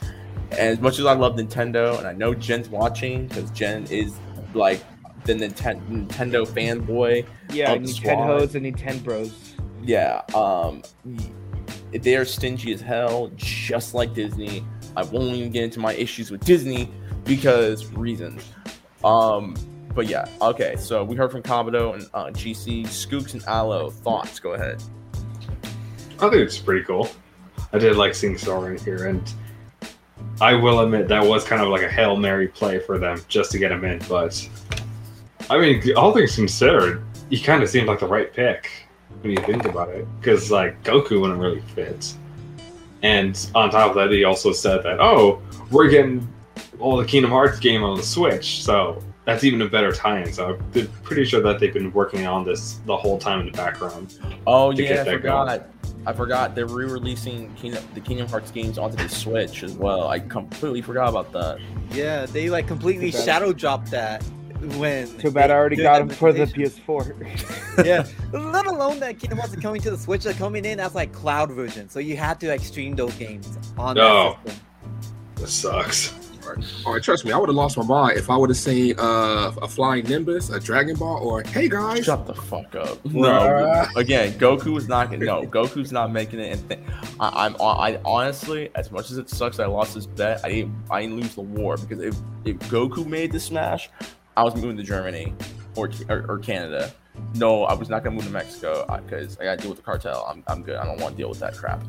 [0.53, 4.15] And as much as I love Nintendo, and I know Jen's watching because Jen is
[4.53, 4.83] like
[5.25, 7.27] the Ninten- Nintendo fanboy.
[7.51, 9.33] Yeah, Nintendo's and Nintendobros.
[9.83, 10.83] Yeah, um,
[11.93, 14.65] they are stingy as hell, just like Disney.
[14.97, 16.89] I won't even get into my issues with Disney
[17.25, 18.43] because reasons.
[19.03, 19.57] Um,
[19.95, 20.77] but yeah, okay.
[20.77, 23.91] So we heard from Kabuto and uh, GC, Skooks and Aloe.
[23.91, 24.41] Thoughts?
[24.41, 24.83] Go ahead.
[26.21, 27.09] I think it's pretty cool.
[27.73, 29.33] I did like seeing Sora in here, and
[30.41, 33.51] I will admit that was kind of like a hail mary play for them just
[33.53, 34.01] to get him in.
[34.09, 34.49] But
[35.51, 38.71] I mean, all things considered, he kind of seemed like the right pick
[39.21, 42.15] when you think about it, because like Goku wouldn't really fit.
[43.03, 46.27] And on top of that, he also said that, oh, we're getting
[46.79, 50.33] all the Kingdom Hearts game on the Switch, so that's even a better tie-in.
[50.33, 53.53] So I'm pretty sure that they've been working on this the whole time in the
[53.53, 54.19] background.
[54.47, 55.19] Oh yeah, I that going.
[55.21, 55.67] forgot.
[56.07, 60.09] I forgot they're re-releasing Kingdom, the Kingdom Hearts games onto the Switch as well.
[60.09, 61.59] I completely forgot about that.
[61.93, 64.23] Yeah, they like completely shadow dropped that
[64.77, 65.09] when.
[65.19, 66.45] Too bad I already got them for the.
[66.45, 67.85] PS4.
[67.87, 68.07] yeah,
[68.39, 70.25] let alone that Kingdom Hearts are coming to the Switch.
[70.25, 73.57] They're coming in as like cloud version, so you had to like stream those games
[73.79, 74.37] on Oh.
[74.45, 74.65] that system.
[75.37, 75.65] This
[76.45, 76.87] sucks.
[76.87, 78.95] All right, trust me, I would have lost my mind if I would have seen
[78.99, 83.03] uh, a flying Nimbus, a Dragon Ball, or hey guys, Shut the fuck up.
[83.05, 83.15] Bruh.
[83.95, 85.25] No, again, Goku is not gonna.
[85.25, 86.53] No, Goku's not making it.
[86.59, 86.81] And th-
[87.19, 87.57] I, I'm.
[87.61, 90.41] I honestly, as much as it sucks, I lost this bet.
[90.45, 90.75] I didn't.
[90.91, 93.89] I didn't lose the war because if if Goku made the smash,
[94.37, 95.33] I was moving to Germany
[95.77, 96.93] or or, or Canada.
[97.35, 100.27] No, I was not gonna move to Mexico because I gotta deal with the cartel.
[100.29, 100.77] I'm, I'm good.
[100.77, 101.83] I don't want to deal with that crap.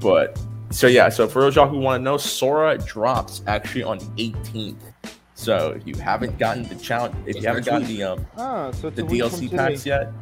[0.00, 0.40] But
[0.72, 4.76] so yeah, so for those y'all who want to know, Sora drops actually on 18th.
[5.34, 8.90] So if you haven't gotten the challenge, if you haven't gotten the um oh, so
[8.90, 9.56] the a week DLC today.
[9.56, 10.12] packs yet,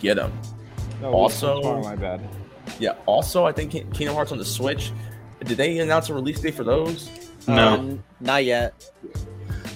[0.00, 0.32] get them.
[0.32, 2.28] No, a week from Also- tomorrow, my bad.
[2.78, 2.92] Yeah.
[3.06, 4.92] Also, I think Kingdom Hearts on the Switch.
[5.42, 7.10] Did they announce a release date for those?
[7.46, 7.54] No.
[7.74, 8.74] Um, not yet.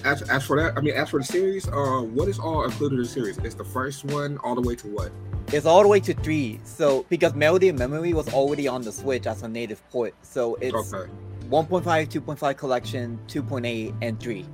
[0.05, 2.97] as, as for that, I mean, as for the series, uh, what is all included
[2.97, 3.37] in the series?
[3.39, 5.11] It's the first one all the way to what?
[5.47, 6.59] It's all the way to three.
[6.63, 10.55] So because Melody and Memory was already on the Switch as a native port, so
[10.55, 11.11] it's Okay,
[11.49, 14.45] 1.5, 2.5 collection, 2.8, and three.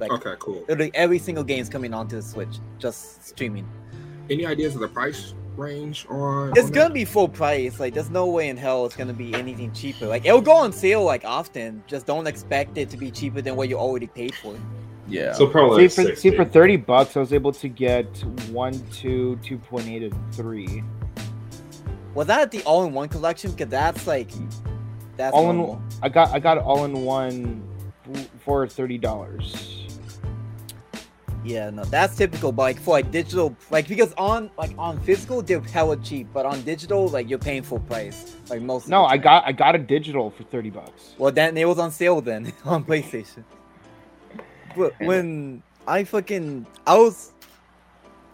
[0.00, 0.64] Like okay, cool.
[0.68, 3.66] literally every single game is coming onto the Switch, just streaming.
[4.30, 6.50] Any ideas of the price range on?
[6.56, 6.94] It's on gonna that?
[6.94, 7.78] be full price.
[7.78, 10.06] Like, there's no way in hell it's gonna be anything cheaper.
[10.06, 11.82] Like, it'll go on sale like often.
[11.86, 14.56] Just don't expect it to be cheaper than what you already paid for.
[15.08, 15.32] Yeah.
[15.32, 18.06] So probably See like for, see, for 30 bucks, I was able to get
[18.50, 20.84] 1, 2, 2.8, and 3.
[22.14, 23.50] Was that the all-in-one collection?
[23.52, 24.30] Because that's like,
[25.16, 27.62] that's All in- I got I got all in one
[28.44, 29.82] for $30.
[31.44, 32.52] Yeah, no, that's typical.
[32.52, 36.46] But like for like digital, like because on like on physical they're hella cheap, but
[36.46, 38.36] on digital like you're paying full price.
[38.48, 38.84] Like most.
[38.84, 41.14] of No, the I got I got a digital for 30 bucks.
[41.18, 43.44] Well, then it was on sale then on PlayStation.
[44.76, 47.32] But when I fucking I was,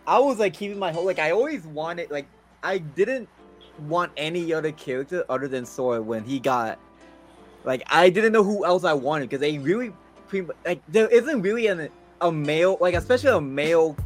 [0.07, 2.27] I was like keeping my whole like I always wanted like
[2.63, 3.29] I didn't
[3.87, 6.79] want any other character other than Sora when he got
[7.65, 9.93] like I didn't know who else I wanted because they really
[10.27, 11.89] pre- like there isn't really an
[12.21, 13.97] a male like especially a male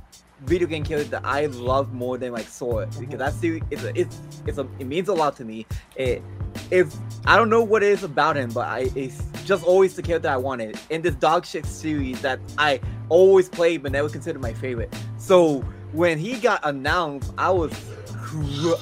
[0.44, 3.98] video game character that I love more than like Sora because that's the it's a,
[3.98, 5.66] it's it's a, it means a lot to me.
[5.96, 6.22] It
[6.70, 6.94] if
[7.26, 10.28] I don't know what it is about him, but I it's just always the character
[10.28, 14.52] I wanted in this dog shit series that I always played but never considered my
[14.52, 14.94] favorite.
[15.18, 15.60] So
[15.92, 17.72] when he got announced, I was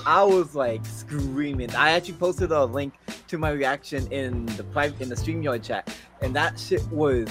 [0.06, 1.74] I was like screaming.
[1.74, 2.94] I actually posted a link
[3.28, 7.28] to my reaction in the private in the StreamYard chat, and that shit was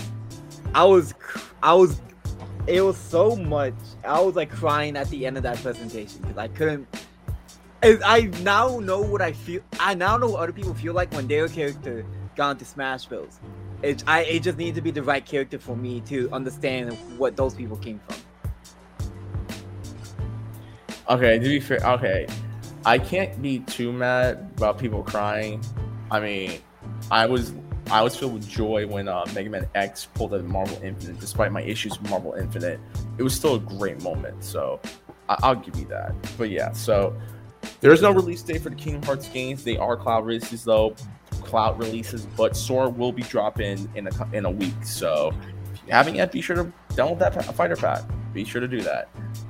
[0.73, 1.13] I was
[1.63, 1.99] I was
[2.67, 3.73] it was so much.
[4.03, 6.87] I was like crying at the end of that presentation because I couldn't.
[7.81, 9.61] I I now know what I feel.
[9.79, 13.39] I now know what other people feel like when their character got into Smash Bros.
[13.81, 17.35] It I it just needed to be the right character for me to understand what
[17.35, 18.17] those people came from.
[21.09, 22.27] Okay, to be fair, okay,
[22.85, 25.63] I can't be too mad about people crying.
[26.11, 26.59] I mean,
[27.09, 27.53] I was
[27.91, 31.51] I was filled with joy when uh, Mega Man X pulled out Marvel Infinite, despite
[31.51, 32.79] my issues with Marvel Infinite.
[33.17, 34.79] It was still a great moment, so
[35.27, 36.13] I- I'll give you that.
[36.37, 37.15] But yeah, so
[37.81, 39.63] there's no release date for the Kingdom Hearts games.
[39.63, 40.95] They are cloud releases though,
[41.41, 42.25] cloud releases.
[42.37, 44.83] But Sora will be dropping in a in a week.
[44.83, 45.33] So
[45.73, 48.03] if you haven't yet, be sure to download that fighter pack.
[48.33, 49.09] Be sure to do that.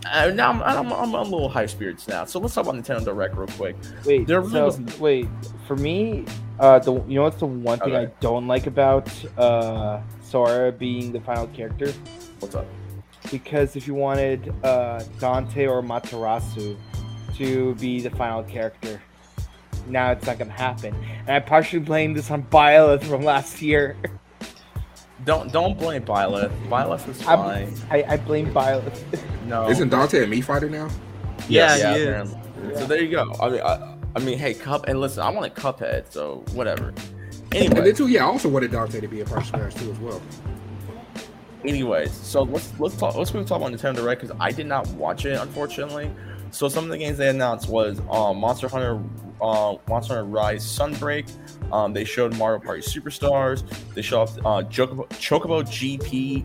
[0.10, 2.23] Uh, now I'm, I'm, I'm a little high spirits now.
[2.23, 3.75] So let's talk about Nintendo Direct real quick.
[4.06, 5.28] Wait, There really so, wasn't- wait.
[5.67, 6.23] For me,
[6.59, 11.11] uh, the you know what's the one thing I don't like about uh Sora being
[11.11, 11.91] the final character?
[12.39, 12.65] What's up?
[13.31, 16.77] Because if you wanted uh Dante or Amaterasu
[17.35, 19.01] to be the final character,
[19.87, 20.93] now it's not gonna happen.
[21.21, 23.95] And I partially blame this on Byleth from last year.
[25.25, 26.51] don't don't blame Byleth.
[26.69, 27.73] Byleth is I'm- fine.
[27.89, 29.03] I, I blame Violet.
[29.45, 30.89] No, Isn't Dante a Mii fighter now?
[31.47, 32.07] Yeah, yeah, he is.
[32.07, 32.75] apparently.
[32.75, 33.33] So there you go.
[33.41, 36.89] I mean, I, I mean, hey, Cup, and listen, I wanted Cuphead, so whatever.
[36.89, 39.73] And Anyway, then too, yeah, I also wanted Dante to be a part of Smash
[39.75, 40.21] too as well.
[41.65, 43.15] anyways, so let's let's talk.
[43.15, 46.11] Let's move talk about Nintendo Direct because I did not watch it, unfortunately.
[46.51, 49.01] So some of the games they announced was um, Monster Hunter,
[49.41, 51.31] uh, Monster Hunter Rise Sunbreak.
[51.71, 53.63] Um, they showed Mario Party Superstars.
[53.93, 56.43] They showed off uh, Chocobo, Chocobo GP,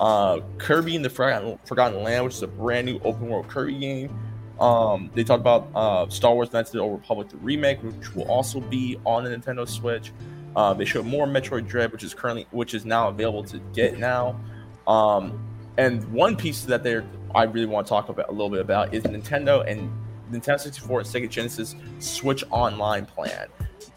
[0.00, 3.78] uh, Kirby in the Forgotten, Forgotten Land, which is a brand new open world Kirby
[3.78, 4.18] game.
[4.62, 8.14] Um, they talked about uh, Star Wars Knights of the Old Republic, the remake, which
[8.14, 10.12] will also be on the Nintendo Switch.
[10.54, 13.98] Uh, they showed more Metroid Dread, which is currently, which is now available to get
[13.98, 14.38] now.
[14.86, 15.42] Um,
[15.78, 18.94] and one piece that they're I really want to talk about a little bit about
[18.94, 19.90] is Nintendo and
[20.30, 23.48] Nintendo 64 and Sega Genesis Switch Online plan.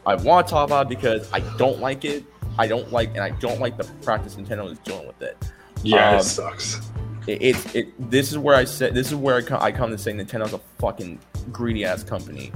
[0.06, 2.24] I want to talk about it because I don't like it.
[2.58, 5.38] I don't like, and I don't like the practice Nintendo is doing with it.
[5.84, 6.80] Yeah, Um, it sucks.
[7.28, 9.98] It, it, this is where I said this is where I come, I come to
[9.98, 11.20] say Nintendo's a fucking
[11.52, 12.52] greedy ass company.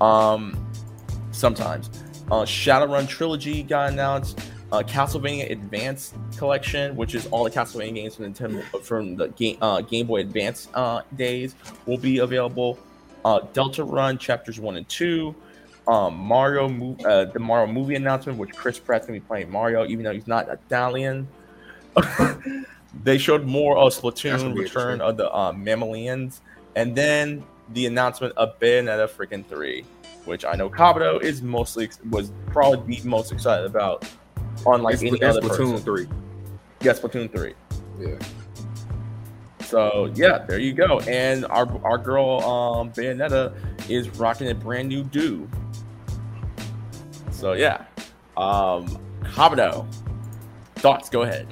[0.00, 0.70] Um,
[1.32, 1.88] sometimes,
[2.30, 4.40] uh, Shadowrun trilogy got announced.
[4.72, 9.56] Uh, Castlevania Advance Collection, which is all the Castlevania games from Nintendo from the game
[9.60, 11.56] uh, Game Boy Advance uh, days,
[11.86, 12.78] will be available.
[13.24, 15.34] Uh, Deltarune chapters one and two.
[15.88, 20.04] Um, Mario, uh, the Mario movie announcement, which Chris Pratt's gonna be playing Mario, even
[20.04, 21.26] though he's not Italian.
[23.04, 26.40] they showed more of Splatoon Return of the uh, Mammalians,
[26.76, 29.84] and then the announcement of Bayonetta freaking three,
[30.24, 34.04] which I know Kabuto is mostly was probably the most excited about.
[34.66, 35.78] Unlike It's, any it's other Splatoon person.
[35.78, 36.08] three.
[36.82, 37.54] Yeah, Splatoon three.
[37.98, 38.18] Yeah.
[39.60, 41.00] So yeah, there you go.
[41.00, 43.54] And our our girl um Bayonetta
[43.88, 45.48] is rocking a brand new do.
[47.30, 47.84] So yeah.
[48.36, 49.86] Um Kabuto.
[50.76, 51.46] Thoughts, go ahead.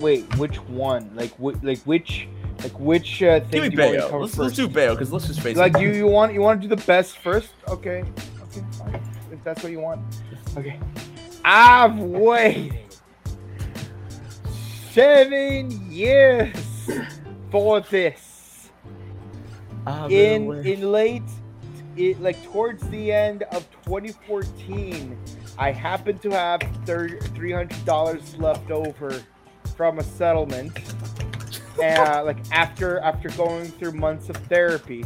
[0.00, 1.10] Wait, which one?
[1.14, 2.28] Like, wh- like which,
[2.62, 4.08] like which uh, thing Give me do you want to Bayo.
[4.10, 4.38] cover Let's, first?
[4.40, 5.80] let's do Bayo because let's just face like it.
[5.82, 7.50] you, you want you want to do the best first?
[7.68, 8.04] Okay,
[8.42, 9.02] okay, fine.
[9.32, 10.00] If that's what you want,
[10.56, 10.78] okay.
[11.44, 12.78] I've waited
[14.90, 16.56] seven years
[17.50, 18.70] for this.
[19.86, 20.72] I've in waiting.
[20.82, 21.22] in late
[21.96, 25.16] it like towards the end of 2014
[25.58, 29.22] i happened to have thir- $300 left over
[29.76, 30.72] from a settlement
[31.82, 35.04] uh, like after after going through months of therapy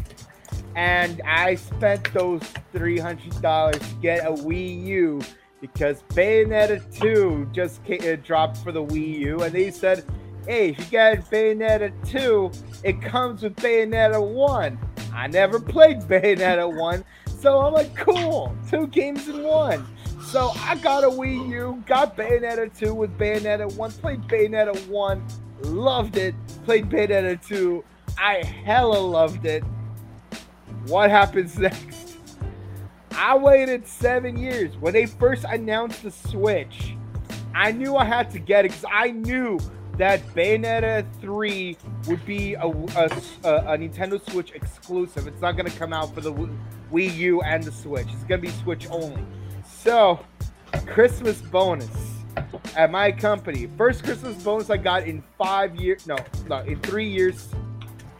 [0.76, 2.42] and i spent those
[2.74, 5.20] $300 to get a wii u
[5.60, 10.04] because bayonetta 2 just ca- uh, dropped for the wii u and they said
[10.46, 12.50] hey if you get bayonetta 2
[12.84, 14.78] it comes with Bayonetta 1.
[15.12, 17.04] I never played Bayonetta 1,
[17.40, 19.86] so I'm like, cool, two games in one.
[20.30, 25.26] So I got a Wii U, got Bayonetta 2 with Bayonetta 1, played Bayonetta 1,
[25.62, 26.34] loved it,
[26.66, 27.82] played Bayonetta 2,
[28.18, 29.64] I hella loved it.
[30.86, 32.18] What happens next?
[33.12, 34.76] I waited seven years.
[34.76, 36.94] When they first announced the Switch,
[37.54, 39.58] I knew I had to get it because I knew
[39.96, 41.74] that Bayonetta 3
[42.06, 45.26] would be a, a, a- Nintendo Switch exclusive.
[45.26, 46.34] It's not going to come out for the
[46.92, 48.08] Wii U and the Switch.
[48.12, 49.24] It's going to be Switch only.
[49.88, 50.20] So,
[50.84, 51.88] Christmas bonus
[52.76, 53.70] at my company.
[53.78, 56.06] First Christmas bonus I got in five years.
[56.06, 57.48] No, no, in three years.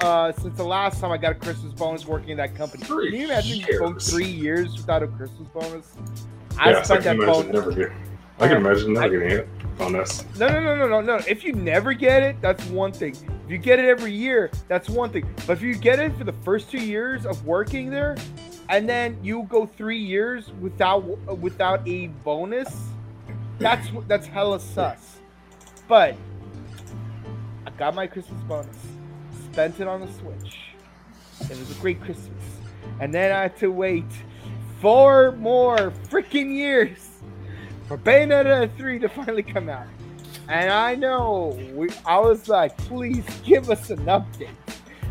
[0.01, 2.85] Uh, since the last time I got a Christmas bonus working in that company.
[2.85, 5.93] Three Can you imagine going three years without a Christmas bonus?
[6.59, 7.53] I Yeah, I spent can that bonus.
[7.53, 7.93] never get.
[8.41, 10.25] I can imagine I- never getting it on this.
[10.39, 11.21] No, no, no, no, no, no.
[11.29, 13.15] If you never get it, that's one thing.
[13.45, 15.29] If you get it every year, that's one thing.
[15.47, 18.17] But if you get it for the first two years of working there,
[18.69, 21.05] and then you go three years without
[21.39, 22.89] without a bonus,
[23.59, 25.19] that's that's hella sus.
[25.87, 26.17] But
[27.67, 28.77] I got my Christmas bonus,
[29.53, 30.59] spent it on the Switch.
[31.43, 32.45] It was a great Christmas,
[33.01, 34.05] and then I had to wait
[34.81, 37.09] four more freaking years
[37.87, 39.87] for Bayonetta 3 to finally come out.
[40.49, 44.49] And I know, we, I was like, please give us an update.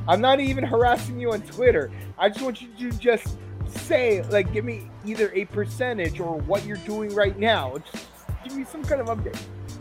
[0.07, 1.91] I'm not even harassing you on Twitter.
[2.17, 3.37] I just want you to just
[3.69, 7.77] say, like, give me either a percentage or what you're doing right now.
[7.91, 8.07] Just
[8.43, 9.39] give me some kind of update.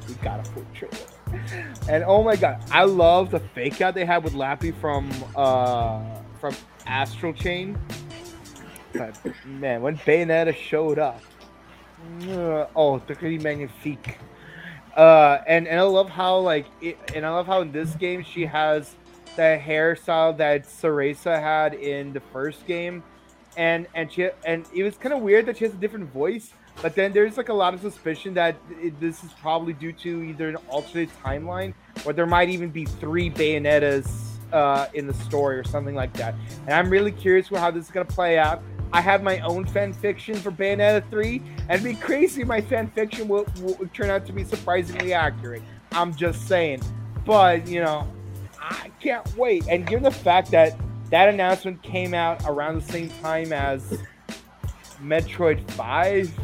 [0.08, 0.96] We got a full trailer.
[1.88, 6.00] And oh my god, I love the fake out they had with Lappy from uh
[6.40, 6.54] from
[6.86, 7.78] Astral Chain.
[8.92, 11.20] But man, when Bayonetta showed up,
[12.22, 14.18] uh, oh, pretty magnifique.
[14.96, 18.22] Uh, and and I love how like it, and I love how in this game
[18.22, 18.96] she has
[19.36, 23.02] the hairstyle that Cereza had in the first game,
[23.56, 26.52] and and she and it was kind of weird that she has a different voice,
[26.82, 30.22] But then there's like a lot of suspicion that it, this is probably due to
[30.22, 34.08] either an alternate timeline or there might even be three Bayonettas
[34.52, 36.34] uh, in the story or something like that.
[36.66, 38.62] And I'm really curious how this is gonna play out.
[38.92, 42.88] I have my own fan fiction for Bayonetta 3, and it'd be crazy my fan
[42.88, 43.44] fiction will
[43.92, 45.62] turn out to be surprisingly accurate.
[45.92, 46.82] I'm just saying.
[47.24, 48.06] But, you know,
[48.60, 49.66] I can't wait.
[49.68, 50.78] And given the fact that
[51.10, 53.98] that announcement came out around the same time as
[55.00, 56.38] Metroid 5,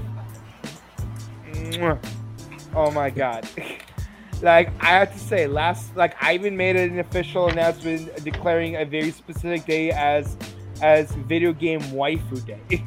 [2.74, 3.48] oh my god.
[4.42, 8.84] like, I have to say, last, like, I even made an official announcement declaring a
[8.84, 10.36] very specific day as
[10.80, 12.84] as video game waifu day.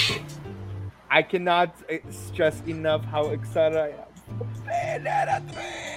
[1.10, 4.06] I cannot uh, stress enough how excited I am.
[4.66, 5.95] Bayonetta 3!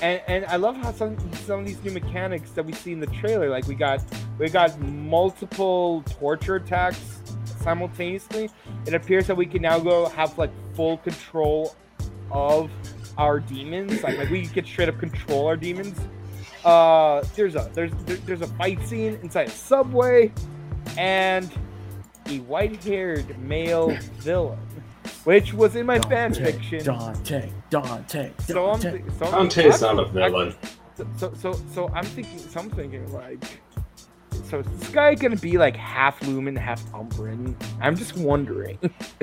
[0.00, 3.00] And and I love how some some of these new mechanics that we see in
[3.00, 4.02] the trailer, like we got
[4.38, 7.20] we got multiple torture attacks
[7.60, 8.50] simultaneously.
[8.86, 11.74] It appears that we can now go have like full control
[12.30, 12.70] of
[13.16, 14.02] our demons.
[14.02, 15.98] Like like we can straight up control our demons.
[16.64, 20.32] Uh, there's a there's there, there's a fight scene inside a subway,
[20.96, 21.50] and
[22.26, 24.58] a white-haired male villain,
[25.28, 26.82] which was in my fan fiction.
[26.82, 29.02] Dante, Dante, So I'm, Dante.
[29.02, 30.54] thi- so I'm Dante's not a I'm- villain.
[31.18, 33.60] So, so, so I'm thinking, so I'm thinking like,
[34.48, 37.54] so is this guy gonna be like half Lumen, half Umbran?
[37.78, 38.78] I'm just wondering.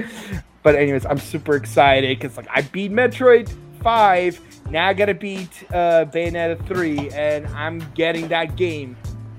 [0.63, 3.51] but anyways, I'm super excited because like I beat Metroid
[3.81, 4.39] Five,
[4.69, 8.95] now I gotta beat uh, Bayonetta Three, and I'm getting that game.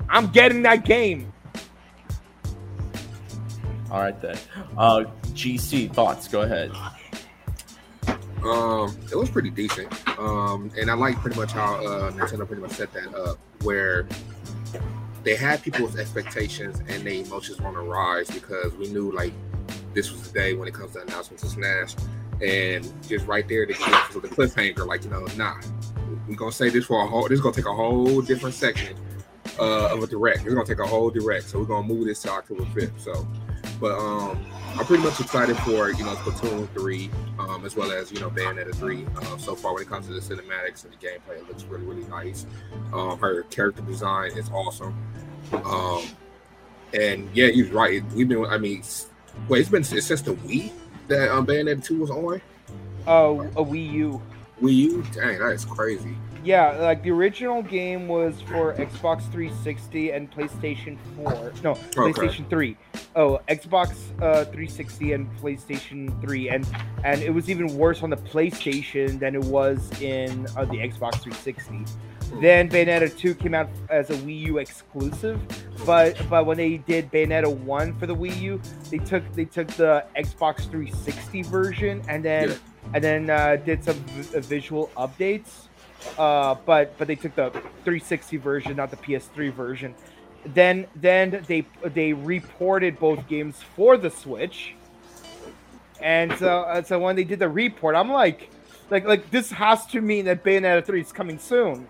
[0.08, 1.32] I'm getting that game.
[3.90, 4.36] All right then.
[4.76, 6.28] Uh, GC thoughts.
[6.28, 6.72] Go ahead.
[8.42, 9.92] Um, it was pretty decent.
[10.18, 14.06] Um, and I like pretty much how uh, Nintendo pretty much set that up, where
[15.24, 19.32] they had people's expectations and their emotions on the rise because we knew like
[19.94, 21.96] this was the day when it comes to announcements of Smash,
[22.40, 25.56] and just right there to give us the cliffhanger, like you know, nah,
[26.28, 27.22] we're gonna say this for a whole.
[27.22, 28.96] This is gonna take a whole different section
[29.58, 30.44] uh, of a direct.
[30.44, 33.00] It's gonna take a whole direct, so we're gonna move this to October fifth.
[33.00, 33.26] So,
[33.80, 34.38] but um,
[34.78, 38.30] I'm pretty much excited for you know Splatoon three, um, as well as you know
[38.30, 39.06] Bayonetta three.
[39.16, 41.84] Uh, so far, when it comes to the cinematics and the gameplay, it looks really
[41.84, 42.46] really nice.
[42.92, 44.94] Um, her character design is awesome.
[45.52, 46.02] Um,
[46.94, 48.02] and yeah, you're right.
[48.12, 48.82] We've been, I mean,
[49.48, 50.72] wait, it's been it's since the Wii
[51.08, 52.40] that um, Bayonetta two was on.
[53.06, 54.22] Oh, a Wii U.
[54.60, 56.16] Wii U, dang, that is crazy.
[56.46, 61.52] Yeah, like the original game was for Xbox 360 and PlayStation 4.
[61.64, 62.76] No, PlayStation 3.
[63.16, 63.90] Oh, Xbox
[64.22, 66.64] uh, 360 and PlayStation 3, and
[67.02, 71.20] and it was even worse on the PlayStation than it was in uh, the Xbox
[71.22, 71.84] 360.
[72.40, 75.40] Then Bayonetta 2 came out as a Wii U exclusive,
[75.84, 79.66] but but when they did Bayonetta 1 for the Wii U, they took they took
[79.68, 82.56] the Xbox 360 version and then Yeah.
[82.94, 85.66] and then uh, did some v- uh, visual updates
[86.18, 89.94] uh, but but they took the 360 version, not the PS3 version.
[90.44, 94.74] Then then they they reported both games for the Switch,
[96.00, 98.50] and so so when they did the report, I'm like,
[98.90, 101.88] like like this has to mean that Bayonetta 3 is coming soon.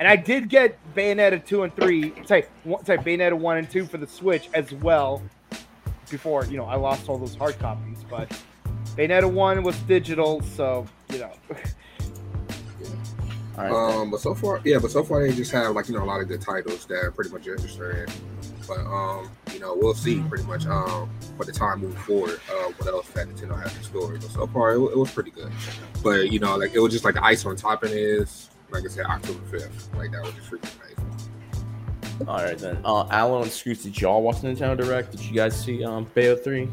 [0.00, 2.46] And I did get Bayonetta 2 and 3, sorry,
[2.84, 5.22] sorry, Bayonetta 1 and 2 for the Switch as well.
[6.10, 8.28] Before you know, I lost all those hard copies, but
[8.96, 11.32] Bayonetta 1 was digital, so you know.
[13.56, 13.70] All right.
[13.92, 14.00] then.
[14.00, 16.06] Um, but so far, yeah, but so far they just have like you know a
[16.06, 18.14] lot of good titles that are pretty much interested in.
[18.66, 22.70] But um, you know, we'll see pretty much um for the time moving forward uh
[22.78, 24.12] what else that Nintendo has in store.
[24.12, 25.52] But so far it, it was pretty good.
[26.02, 28.50] But you know, like it was just like the ice on top of it is
[28.70, 29.88] like I said, October fifth.
[29.94, 32.28] Like that was just freaking amazing.
[32.28, 32.78] All right then.
[32.84, 35.10] Uh, Alan and Scoots, did y'all watch the Nintendo Direct?
[35.10, 36.68] Did you guys see um Bayo three?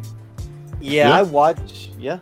[0.80, 1.18] Yeah, Yeah.
[1.20, 1.90] I watch.
[2.00, 2.20] Yeah.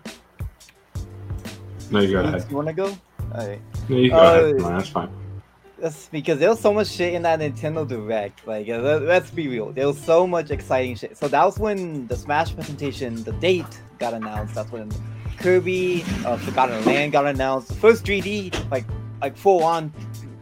[1.91, 2.97] No, you go You, wanna go?
[3.31, 3.59] Alright.
[3.59, 4.55] No, you go Uh, ahead.
[4.57, 5.09] No, that's fine.
[5.79, 8.45] That's because there was so much shit in that Nintendo Direct.
[8.45, 9.71] Like, uh, let- let's be real.
[9.71, 11.17] There was so much exciting shit.
[11.17, 14.55] So that was when the Smash presentation, the date got announced.
[14.55, 14.89] That's when
[15.37, 17.69] Kirby, uh, Forgotten Land got announced.
[17.69, 18.83] The first 3D, like,
[19.21, 19.93] like full on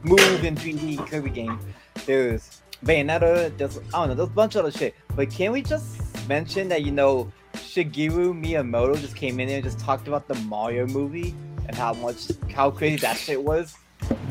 [0.03, 1.59] move in 3D Kirby game.
[2.07, 3.55] There's Bayonetta.
[3.57, 4.15] There's I don't know.
[4.15, 4.95] There's a bunch of other shit.
[5.15, 9.79] But can we just mention that you know Shigeru Miyamoto just came in and just
[9.79, 11.35] talked about the Mario movie
[11.68, 13.76] and how much how crazy that shit was.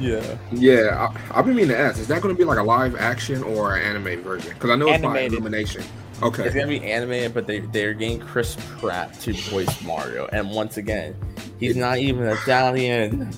[0.00, 0.38] Yeah.
[0.52, 2.94] Yeah, I, I've been meaning to ask, is that going to be like a live
[2.96, 4.52] action or an anime version?
[4.54, 5.32] Because I know it's by Animated.
[5.32, 5.82] Illumination.
[6.22, 6.44] Okay.
[6.44, 6.58] It's Okay.
[6.60, 11.14] gonna be animated, but they they're getting Chris Pratt to voice Mario, and once again,
[11.60, 13.30] he's not even Italian.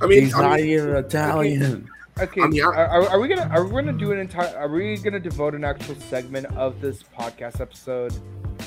[0.00, 1.88] I mean, He's I not mean, even Italian.
[2.20, 4.56] Okay, I mean, I- are, are, are we gonna are we gonna do an entire?
[4.56, 8.14] Are we gonna devote an actual segment of this podcast episode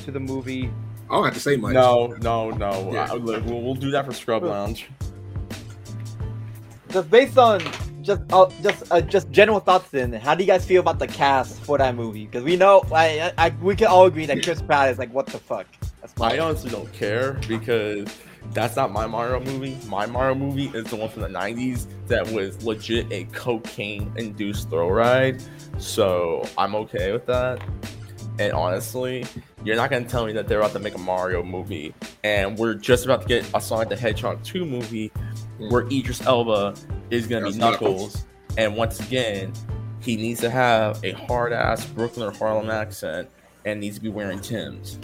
[0.04, 0.70] to the movie
[1.10, 1.74] I don't have to say much.
[1.74, 2.91] No, no, no.
[2.91, 3.12] Yeah.
[3.14, 4.88] Look, we'll, we'll do that for Scrub Lounge.
[6.89, 7.62] Just based on
[8.01, 9.89] just uh, just uh, just general thoughts.
[9.89, 12.26] Then, how do you guys feel about the cast for that movie?
[12.26, 15.28] Because we know, I, I, we can all agree that Chris Pratt is like, what
[15.28, 15.68] the fuck?
[16.01, 18.08] That's I honestly don't care because
[18.53, 19.78] that's not my Mario movie.
[19.88, 24.70] My Mario movie is the one from the 90s that was legit a cocaine induced
[24.70, 25.41] throw ride.
[25.78, 27.62] So I'm okay with that.
[28.38, 29.26] And honestly,
[29.66, 31.93] you're not gonna tell me that they're about to make a Mario movie
[32.24, 35.11] and we're just about to get a Sonic the Hedgehog 2 movie
[35.57, 36.76] where Idris Elba
[37.09, 37.91] is gonna be That's Knuckles.
[38.16, 38.26] Knuckles.
[38.57, 39.51] And once again,
[39.99, 43.30] he needs to have a hard ass Brooklyn or Harlem accent
[43.66, 44.99] and needs to be wearing Tim's.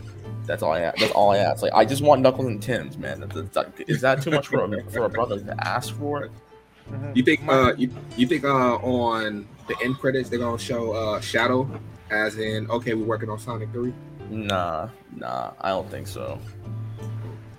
[0.46, 0.98] That's all I ask.
[1.00, 1.62] That's all I ask.
[1.64, 3.22] Like I just want Knuckles and Tim's, man.
[3.22, 6.30] That's, that's, that- is that too much for a, for a brother to ask for?
[7.14, 11.22] You think uh you, you think uh on the end credits they're gonna show uh
[11.22, 11.70] Shadow
[12.10, 13.94] as in okay we're working on Sonic 3?
[14.30, 15.52] Nah, nah.
[15.60, 16.40] I don't think so.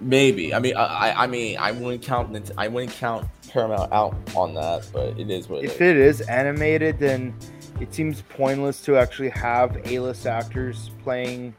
[0.00, 0.52] Maybe.
[0.54, 2.50] I mean, I, I- I mean, I wouldn't count.
[2.58, 5.72] I wouldn't count Paramount out on that, but it is what it is.
[5.74, 7.34] If it is animated, then
[7.80, 11.54] it seems pointless to actually have A-list actors playing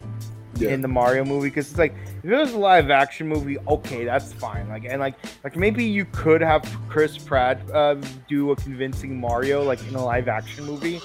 [0.62, 4.06] in the Mario movie because it's like if it was a live action movie, okay,
[4.06, 4.68] that's fine.
[4.70, 7.95] Like and like like maybe you could have Chris Pratt uh,
[8.28, 11.01] do a convincing Mario like in a live action movie.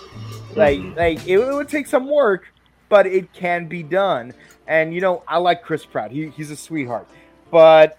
[0.55, 2.53] Like like it, would take some work,
[2.89, 4.35] but it can be done.
[4.67, 6.11] And you know I like Chris Pratt.
[6.11, 7.09] He, he's a sweetheart.
[7.51, 7.99] But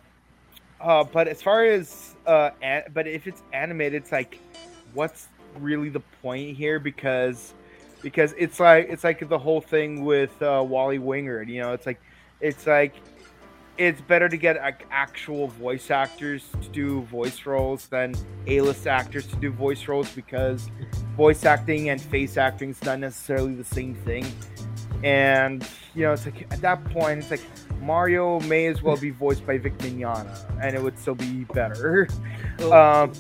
[0.82, 4.40] uh, but as far as uh, an- but if it's animated, it's like
[4.94, 5.28] what's
[5.60, 7.54] really the point here because
[8.02, 11.48] because it's like it's like the whole thing with uh, Wally Wingert.
[11.48, 12.00] You know, it's like
[12.40, 12.96] it's like
[13.78, 18.14] it's better to get like, actual voice actors to do voice roles than
[18.46, 20.70] A-list actors to do voice roles because
[21.16, 24.26] voice acting and face acting is not necessarily the same thing.
[25.04, 27.42] And you know, it's like at that point, it's like
[27.82, 32.08] Mario may as well be voiced by Vic Mignogna, and it would still be better.
[32.60, 33.14] Um,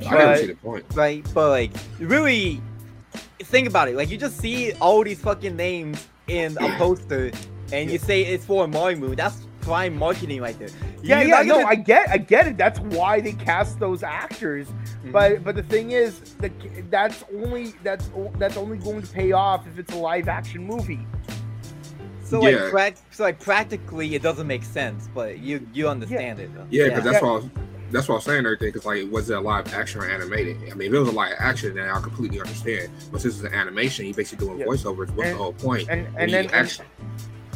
[0.00, 0.84] I never but- see the point.
[0.94, 1.26] right?
[1.34, 2.62] But like, really,
[3.40, 3.94] think about it.
[3.96, 7.30] Like, you just see all these fucking names in a poster,
[7.72, 9.14] and you say it's for a Mario movie.
[9.16, 10.68] That's prime marketing right there.
[11.02, 12.56] Yeah, You're yeah, no, gonna- I get, I get it.
[12.56, 14.66] That's why they cast those actors.
[15.06, 15.12] Mm-hmm.
[15.12, 16.52] But, but the thing is, that
[16.90, 21.06] that's only that's that's only going to pay off if it's a live action movie.
[22.24, 22.70] So like, Yeah.
[22.70, 26.52] prac- so like practically, it doesn't make sense, but you you understand it.
[26.54, 26.66] Though.
[26.70, 27.12] Yeah, because Yeah.
[27.12, 27.44] that's what I was,
[27.92, 28.44] that's what I was saying.
[28.46, 30.56] Everything because like, was it a live action or animated?
[30.70, 32.90] I mean, if it was a live action, then I completely understand.
[33.12, 34.66] But since it's an animation, you're basically doing Yeah.
[34.66, 35.10] voiceovers.
[35.10, 35.88] What's And- the whole point?
[35.88, 36.80] And When and you then and,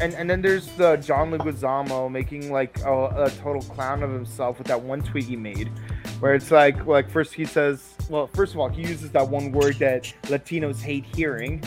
[0.00, 4.58] and and then there's the John Leguizamo making like a, a total clown of himself
[4.58, 5.68] with that one tweet he made,
[6.20, 9.52] where it's like like first he says, well, first of all he uses that one
[9.52, 11.62] word that Latinos hate hearing.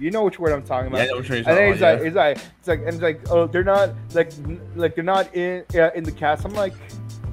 [0.00, 1.28] You know which word I'm talking Yeah, I about.
[1.28, 2.04] know you're And then he's like, yeah.
[2.04, 4.32] he's like, it's like, and it's like, oh, they're not like,
[4.74, 6.44] like they're not in uh, in the cast.
[6.44, 6.74] I'm like,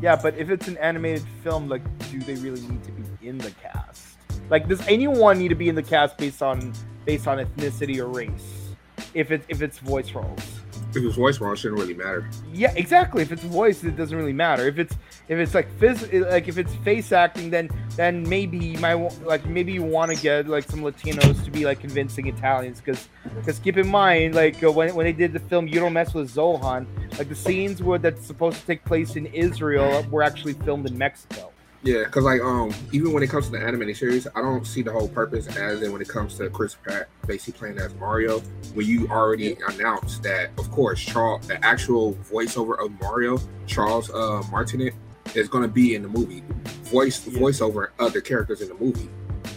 [0.02, 1.82] yeah, but if it's an animated film, like,
[2.12, 4.18] do they really need to be in the cast?
[4.50, 6.74] Like, does anyone need to be in the cast based on
[7.06, 8.76] based on ethnicity or race?
[9.16, 10.61] If it's if it's voice roles,
[10.96, 12.30] if it's voice wrong, it shouldn't really matter.
[12.54, 13.22] yeah, exactly.
[13.22, 14.68] If it's voice, it doesn't really matter.
[14.68, 14.96] If it's
[15.28, 19.46] if it's like phys- like if it's face acting, then then maybe you might like
[19.46, 23.60] maybe you want to get like some Latinos to be like convincing Italians because because
[23.60, 26.34] keep in mind like uh, when when they did the film You Don't Mess with
[26.34, 26.86] Zohan,
[27.18, 30.98] like the scenes where that's supposed to take place in Israel were actually filmed in
[30.98, 31.51] Mexico.
[31.84, 34.84] Yeah, because like um, even when it comes to the animated series, I don't see
[34.84, 38.40] the whole purpose as in when it comes to Chris Pratt basically playing as Mario.
[38.76, 44.44] When you already announced that, of course, Charles, the actual voiceover of Mario, Charles uh,
[44.52, 44.94] Martinet,
[45.34, 46.44] is going to be in the movie,
[46.84, 47.40] voice Yeah.
[47.40, 49.10] voiceover other characters in the movie,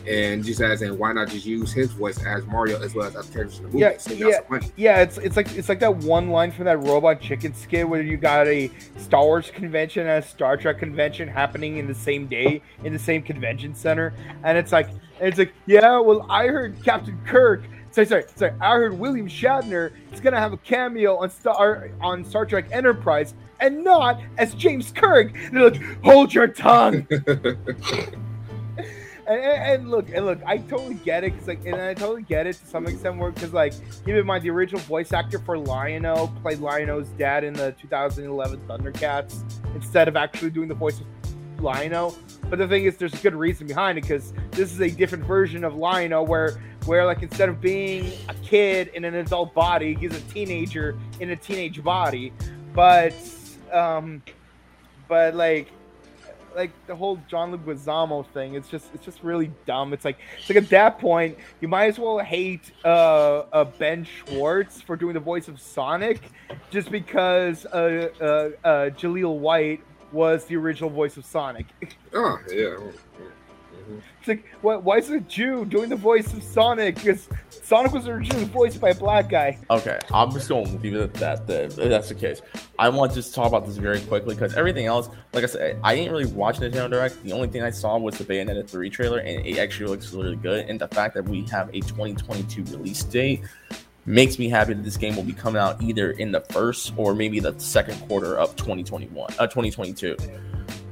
[0.07, 3.17] and just as in why not just use his voice as Mario as well as
[3.17, 3.79] other characters in the movie?
[3.81, 4.61] Yeah, yeah.
[4.77, 8.03] Yeah, it's it's like it's like that one line from that Robot Chicken skit where
[8.03, 12.27] you got a Star Wars convention and a Star Trek convention happening in the same
[12.27, 14.89] day in the same convention center, and it's like
[15.21, 17.65] it's like yeah, well I heard Captain Kirk.
[17.91, 18.53] Sorry, sorry, sorry.
[18.61, 23.35] I heard William Shatner is gonna have a cameo on Star on Star Trek Enterprise,
[23.61, 25.33] and not as James Kirk.
[25.35, 27.07] And they're like, hold your tongue.
[29.27, 32.23] And, and, and look, and look, I totally get it, cause like, and I totally
[32.23, 33.73] get it to some extent, where because like,
[34.05, 38.61] keep in mind the original voice actor for Lion-O played Lion-O's dad in the 2011
[38.67, 39.43] Thundercats
[39.75, 41.07] instead of actually doing the voice of
[41.63, 42.15] Lion-O.
[42.51, 45.25] But the thing is, there's a good reason behind it, because this is a different
[45.25, 49.95] version of Lion-O, where where like instead of being a kid in an adult body,
[49.95, 52.33] he's a teenager in a teenage body.
[52.75, 53.15] But
[53.73, 54.23] um,
[55.09, 55.69] but like
[56.55, 58.55] like the whole John Leguizamo thing.
[58.55, 59.93] It's just it's just really dumb.
[59.93, 64.05] It's like it's like at that point you might as well hate uh, uh Ben
[64.05, 66.21] Schwartz for doing the voice of Sonic,
[66.71, 69.83] just because uh, uh, uh Jaleel White
[70.13, 71.67] was the original voice of Sonic.
[72.17, 72.77] Oh yeah.
[74.19, 74.83] It's like, what?
[74.83, 76.97] Why is a Jew doing the voice of Sonic?
[76.97, 79.59] Because Sonic was originally voiced by a black guy.
[79.71, 81.47] Okay, I'm just going it at that.
[81.47, 82.43] Then, if that's the case.
[82.79, 85.79] I want to just talk about this very quickly because everything else, like I said,
[85.83, 87.23] I didn't really watch Nintendo Direct.
[87.23, 90.37] The only thing I saw was the Bayonetta 3 trailer, and it actually looks really
[90.37, 90.69] good.
[90.69, 93.43] And the fact that we have a 2022 release date
[94.07, 97.15] makes me happy that this game will be coming out either in the first or
[97.15, 100.17] maybe the second quarter of 2021, uh, 2022.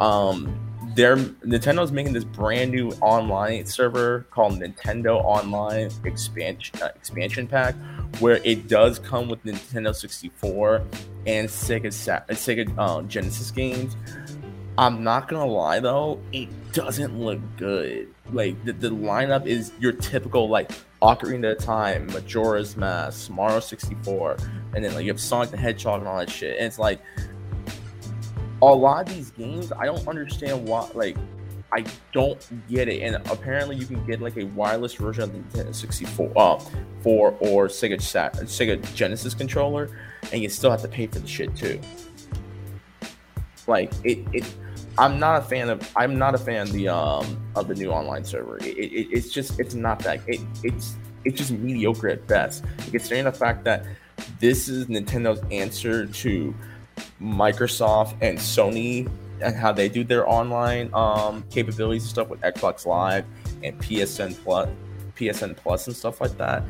[0.01, 0.59] Um,
[0.95, 7.75] they're Nintendo's making this brand new online server called Nintendo Online Expansion uh, Expansion Pack,
[8.19, 10.83] where it does come with Nintendo 64
[11.27, 13.97] and Sega Sa- Sega uh, Genesis games.
[14.79, 18.09] I'm not gonna lie though, it doesn't look good.
[18.33, 20.71] Like the, the lineup is your typical like
[21.03, 24.37] Ocarina of Time, Majora's Mask, Mario 64,
[24.75, 26.57] and then like you have Sonic the Hedgehog and all that shit.
[26.57, 27.01] And it's like
[28.63, 30.89] a lot of these games, I don't understand why.
[30.95, 31.17] Like,
[31.73, 33.03] I don't get it.
[33.03, 36.59] And apparently, you can get like a wireless version of the Nintendo 64, uh,
[37.01, 39.91] for or Sega Sega Genesis controller,
[40.33, 41.81] and you still have to pay for the shit too.
[43.67, 44.55] Like it, it.
[44.99, 45.91] I'm not a fan of.
[45.97, 48.59] I'm not a fan of the um of the new online server.
[48.59, 50.21] It, it it's just it's not that.
[50.27, 52.65] It, it's it's just mediocre at best.
[52.91, 53.87] Considering the fact that
[54.41, 56.55] this is Nintendo's answer to
[57.21, 62.87] Microsoft and Sony and how they do their online um, capabilities and stuff with Xbox
[62.87, 63.25] Live
[63.63, 64.69] and PSN Plus,
[65.17, 66.63] PSN Plus and stuff like that.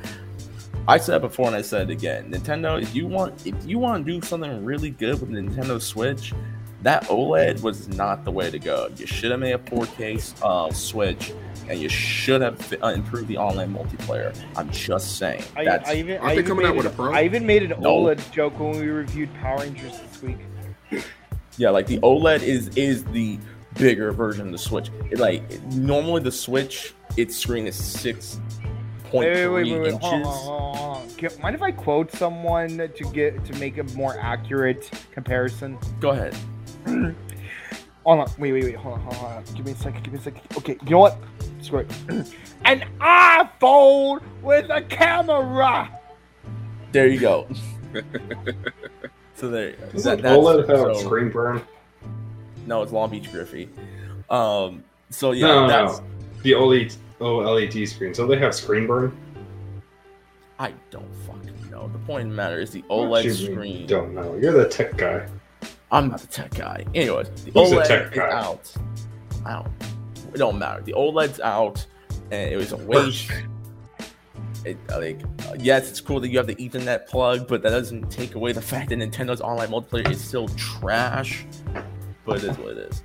[0.88, 2.30] I said it before and I said it again.
[2.32, 6.32] Nintendo, if you want if you want to do something really good with Nintendo Switch,
[6.82, 8.88] that OLED was not the way to go.
[8.96, 11.32] You should have made a 4K uh, Switch,
[11.68, 14.36] and you should have uh, improved the online multiplayer.
[14.56, 15.44] I'm just saying.
[15.54, 17.12] I, That's, I even, Aren't I they even coming out made with an- a Pro?
[17.14, 17.98] I even made an No.
[17.98, 20.38] OLED joke when we reviewed Power Rangers this week.
[21.56, 23.38] yeah, like the OLED is is the
[23.78, 24.90] bigger version of the Switch.
[25.10, 28.40] It, like normally the Switch, its screen is six
[29.04, 29.92] point Wait, wait, wait, three wait, wait.
[29.92, 30.02] inches.
[30.08, 31.10] Hold on, hold on.
[31.16, 35.78] Can- Mind if I quote someone to get to make a more accurate comparison?
[36.00, 36.34] Go ahead.
[38.04, 39.44] Hold on, wait, wait, wait, hold on, hold on.
[39.54, 40.40] Give me a second, give me a second.
[40.56, 41.16] Okay, you know what?
[41.60, 41.90] Screw it.
[42.64, 45.88] An iPhone with a camera.
[46.90, 47.46] There you go.
[49.42, 49.72] so there.
[49.72, 51.60] Doesn't that- that's- OLED have so- screen burn?
[52.66, 53.68] No, it's Long Beach Griffey.
[54.30, 54.84] Um.
[55.10, 55.98] So yeah, no, that's.
[55.98, 56.04] no.
[56.42, 58.14] The OLED, OLED screen.
[58.14, 59.14] So they have screen burn?
[60.58, 61.88] I don't fucking know.
[61.92, 63.86] The point of the matter is the OLED screen.
[63.86, 64.36] Don't know.
[64.40, 65.26] You're the tech guy.
[65.90, 66.84] I'm not the tech guy.
[66.94, 68.30] Anyways, the the OLED tech is guy?
[68.30, 68.72] out.
[69.44, 69.70] Out.
[70.32, 70.82] It don't matter.
[70.82, 71.84] The OLED's out,
[72.30, 73.30] and it was a waste.
[74.64, 77.70] It, uh, like, uh, yes, it's cool that you have the Ethernet plug, but that
[77.70, 81.44] doesn't take away the fact that Nintendo's online multiplayer is still trash.
[82.24, 83.02] But it is what it is.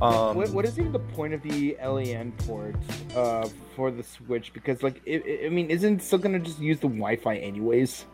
[0.00, 2.76] Um, what, what is even the point of the LAN port
[3.14, 4.52] uh, for the Switch?
[4.52, 8.04] Because, like, it, it- I mean, isn't it still gonna just use the Wi-Fi anyways?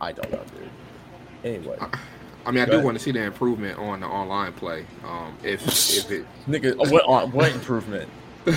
[0.00, 0.70] I don't know, dude.
[1.54, 1.76] Anyway,
[2.46, 2.84] I mean, I Go do ahead.
[2.84, 4.84] want to see the improvement on the online play.
[5.04, 8.08] Um, if if it nigga, what what improvement?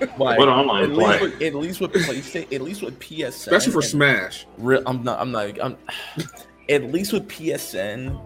[0.00, 1.20] like, What online at play?
[1.20, 5.02] least with, at least with PlayStation, at least with PSN, especially for Smash, Real, I'm
[5.02, 5.20] not.
[5.20, 5.60] I'm not.
[5.60, 5.76] I'm.
[6.70, 8.20] At least with PSN,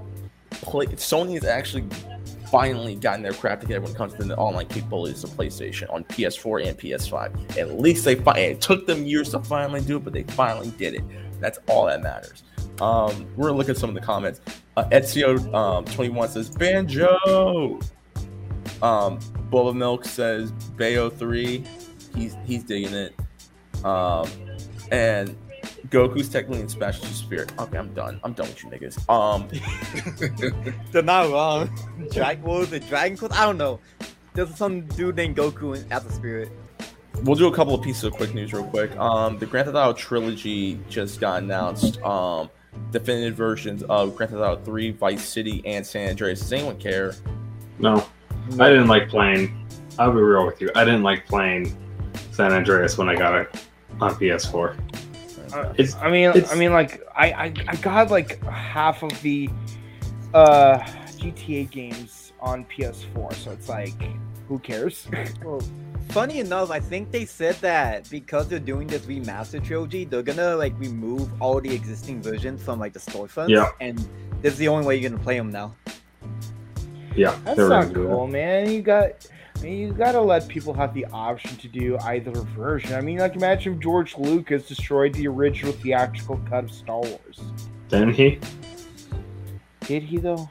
[0.51, 1.85] play, Sony has actually
[2.51, 6.03] finally gotten their crap together when it comes to the online capabilities of PlayStation on
[6.05, 7.57] PS4 and PS5.
[7.57, 8.17] At least they.
[8.17, 11.05] Fi- it took them years to finally do it, but they finally did it.
[11.41, 12.43] That's all that matters.
[12.81, 14.41] Um, we're gonna look at some of the comments.
[14.77, 17.79] Uh, Ezio um, 21 says Banjo.
[18.83, 19.21] Um,
[19.53, 21.63] Boba Milk says Bayo 3.
[22.17, 23.15] He's he's digging it.
[23.85, 24.29] Um,
[24.91, 25.37] and
[25.89, 27.53] Goku's technically in Smash Two Spirit.
[27.59, 28.19] Okay, I'm done.
[28.25, 29.09] I'm done with you niggas.
[29.11, 29.49] Um,
[30.93, 31.71] They're not wrong.
[32.13, 32.89] Drag what was it?
[32.89, 33.35] Dragon Quest?
[33.35, 33.79] I don't know.
[34.35, 36.51] There's some dude named Goku in, as a spirit.
[37.23, 38.97] we'll do a couple of pieces of quick news real quick.
[38.97, 42.01] Um, the Grand Theft Auto trilogy just got announced.
[42.03, 42.49] Um,
[42.91, 46.41] definitive versions of Grand Theft Auto 3, Vice City, and San Andreas.
[46.41, 47.15] Does anyone care?
[47.79, 48.07] No.
[48.59, 49.67] I didn't like playing.
[49.99, 50.71] I'll be real with you.
[50.75, 51.77] I didn't like playing
[52.33, 53.55] San Andreas when I got it
[54.01, 54.77] on PS4.
[55.53, 59.13] Uh, It's I mean, it's- I mean, like, I, I, I got like half of
[59.23, 59.49] the
[60.35, 60.79] uh,
[61.19, 63.95] GTA games on PS4, so it's like,
[64.49, 65.07] who cares?
[65.45, 65.63] Well,
[66.09, 70.57] funny enough, I think they said that because they're doing this remaster trilogy, they're gonna
[70.57, 73.49] like remove all the existing versions from like the storefronts.
[73.51, 73.71] Yeah.
[73.81, 73.99] And
[74.43, 75.75] this is the only way you're gonna play them now.
[77.15, 78.71] Yeah, That's not cool, man.
[78.71, 82.95] You got, I mean, you gotta let people have the option to do either version.
[82.95, 87.41] I mean, like imagine if George Lucas destroyed the original theatrical cut of Star Wars.
[87.89, 88.39] Didn't he?
[89.81, 90.51] Did he though?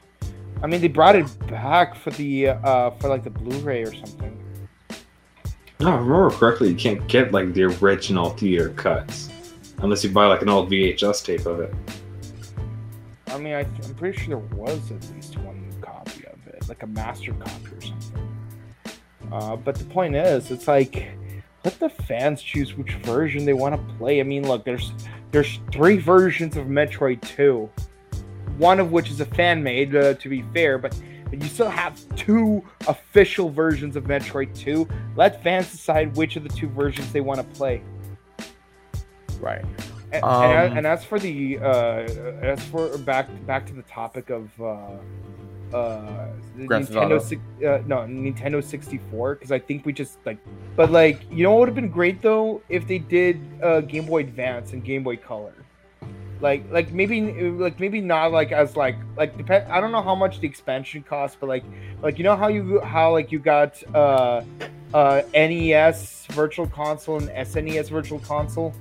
[0.62, 4.38] I mean, they brought it back for the uh for like the Blu-ray or something.
[5.80, 9.30] No, I remember correctly, you can't get like the original theater cuts
[9.78, 11.74] unless you buy like an old VHS tape of it.
[13.28, 15.21] I mean, I, I'm pretty sure there was at least one copy of
[16.62, 18.28] it, like a master copy or something.
[19.30, 21.08] Uh, but the point is, it's like
[21.64, 24.20] let the fans choose which version they want to play.
[24.20, 24.92] I mean, look, there's
[25.30, 27.68] there's three versions of Metroid 2,
[28.58, 30.98] one of which is a fan made, uh, to be fair, but.
[31.30, 34.86] But you still have two official versions of Metroid 2.
[35.16, 37.82] Let fans decide which of the two versions they want to play.
[39.40, 39.64] Right.
[40.12, 42.06] And, Um, and, and as for the uh,
[42.42, 44.98] as for back back to the topic of uh,
[45.72, 47.18] uh, the Grand Theft Auto.
[47.18, 50.38] Nintendo six, uh, no Nintendo sixty four because I think we just like,
[50.76, 54.06] but like you know what would have been great though if they did uh, Game
[54.06, 55.54] Boy Advance and Game Boy Color,
[56.40, 57.20] like like maybe
[57.52, 61.02] like maybe not like as like like depend I don't know how much the expansion
[61.02, 61.64] costs, but like
[62.02, 64.42] like you know how you how like you got uh
[64.92, 68.74] uh NES Virtual Console and SNES Virtual Console.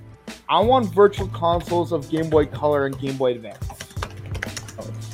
[0.49, 3.90] I want virtual consoles of Game Boy Color and Game Boy Advance.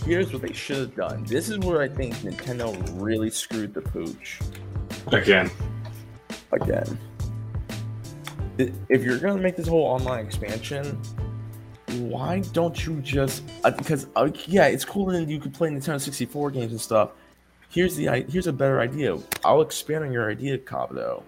[0.07, 1.25] Here's what they should have done.
[1.25, 4.39] This is where I think Nintendo really screwed the pooch
[5.07, 5.51] Again,
[6.53, 6.97] again.
[8.57, 10.97] If you're gonna make this whole online expansion,
[11.97, 13.43] why don't you just?
[13.63, 17.11] uh, Because uh, yeah, it's cool that you can play Nintendo 64 games and stuff.
[17.69, 19.17] Here's the i- here's a better idea.
[19.43, 21.21] I'll expand on your idea, Kabuto.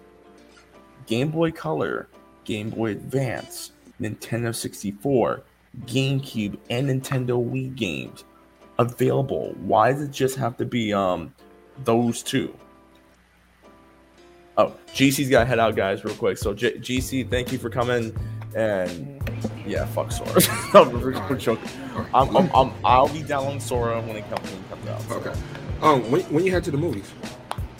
[1.06, 2.08] Game Boy Color,
[2.44, 5.42] Game Boy Advance, Nintendo 64,
[5.84, 8.24] GameCube, and Nintendo Wii games
[8.80, 9.54] available.
[9.58, 11.34] Why does it just have to be um
[11.84, 12.56] those two?
[14.56, 16.36] Oh, GC's got to head out, guys, real quick.
[16.36, 18.14] So J- GC, thank you for coming.
[18.54, 19.22] And
[19.66, 20.40] yeah, fuck Sora.
[20.74, 21.68] I'm, we're joking.
[22.12, 25.02] I'm, I'm, I'm, I'll be down on Sora when it comes when it comes out.
[25.02, 25.40] So Okay.
[25.82, 27.10] Um, when, when you head to the movies?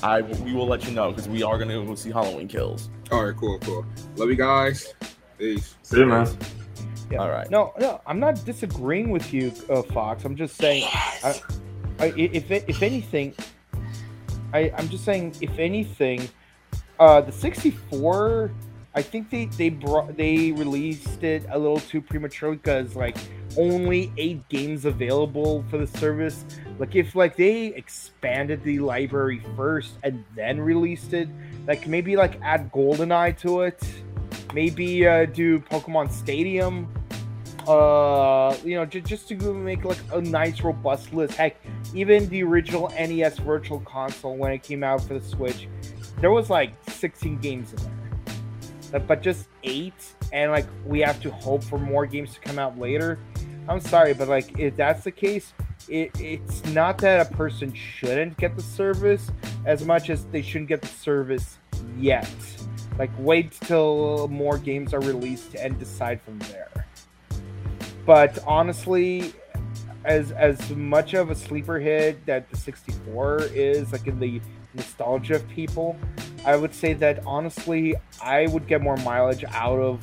[0.03, 2.89] I we will let you know because we are gonna go see Halloween Kills.
[3.11, 3.85] All right, cool, cool.
[4.17, 4.95] Love you guys.
[5.39, 5.75] Peace.
[5.83, 6.29] see you, man.
[7.11, 7.19] Yeah.
[7.19, 7.51] All right.
[7.51, 10.25] No, no, I'm not disagreeing with you, uh, Fox.
[10.25, 10.85] I'm just saying,
[11.25, 11.41] I,
[11.99, 13.35] I, if if anything,
[14.55, 16.29] I I'm just saying, if anything,
[17.01, 18.53] uh, the 64,
[18.95, 23.17] I think they they brought they released it a little too prematurely because like
[23.57, 26.45] only eight games available for the service.
[26.79, 31.29] Like if like they expanded the library first and then released it,
[31.67, 33.83] like maybe like add GoldenEye to it,
[34.53, 36.89] maybe uh, do Pokemon Stadium.
[37.69, 41.35] Uh you know just, just to make like a nice robust list.
[41.35, 41.57] Heck
[41.95, 45.69] even the original nes virtual console when it came out for the switch
[46.21, 47.93] there was like 16 games in there.
[48.93, 52.59] But, but just eight and like we have to hope for more games to come
[52.59, 53.19] out later.
[53.69, 55.53] I'm sorry but like if that's the case
[55.89, 59.31] it, it's not that a person shouldn't get the service
[59.67, 61.59] as much as they shouldn't get the service
[61.99, 62.29] yet
[62.99, 66.87] like wait till more games are released and decide from there.
[68.07, 69.33] But honestly
[70.05, 74.41] as as much of a sleeper hit that the 64 is like in the
[74.75, 75.97] nostalgia of people
[76.47, 80.03] i would say that honestly i would get more mileage out of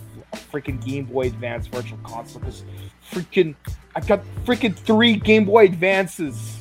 [0.51, 2.63] freaking game boy advance virtual console because
[3.11, 3.55] freaking
[3.95, 6.53] i got freaking three game boy advances.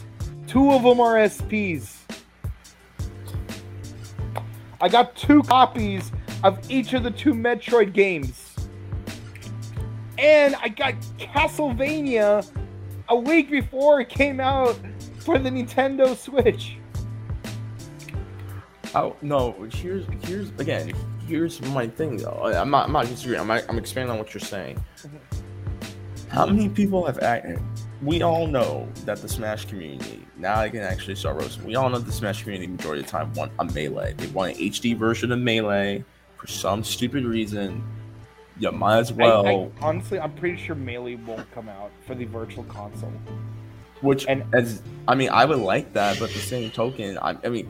[0.47, 2.06] Two of them are sps
[4.81, 6.13] i got two copies
[6.45, 8.47] of each of the two metroid games
[10.19, 12.49] and I got Castlevania
[13.09, 14.79] a week before it came out
[15.19, 16.79] for the Nintendo Switch.
[18.95, 20.93] Oh no, here's here's again.
[21.27, 22.41] Here's my thing though.
[22.45, 23.41] I'm not I'm not disagreeing.
[23.41, 24.83] I'm I'm expanding on what you're saying.
[24.99, 26.29] Mm-hmm.
[26.29, 27.61] How many people have acted?
[28.03, 31.65] We all know that the Smash community now I can actually start roasting.
[31.65, 34.15] We all know the Smash community majority of the time want a melee.
[34.15, 36.05] They want an HD version of melee
[36.39, 37.83] for some stupid reason.
[38.59, 39.47] You might as well.
[39.47, 43.13] I, honestly, I'm pretty sure Melee won't come out for the Virtual Console.
[44.01, 47.49] Which And- as I mean, I would like that, but the same token, I, I
[47.49, 47.69] mean,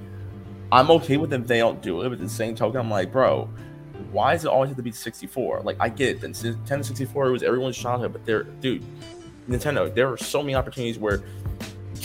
[0.70, 2.08] I'm okay with them if they don't do it.
[2.08, 3.48] But the same token, I'm like, bro,
[4.12, 5.62] why does it always have to be 64?
[5.62, 6.20] Like, I get it.
[6.20, 8.84] The Nintendo 64 was everyone's childhood, but there, dude,
[9.48, 11.22] Nintendo, there are so many opportunities where,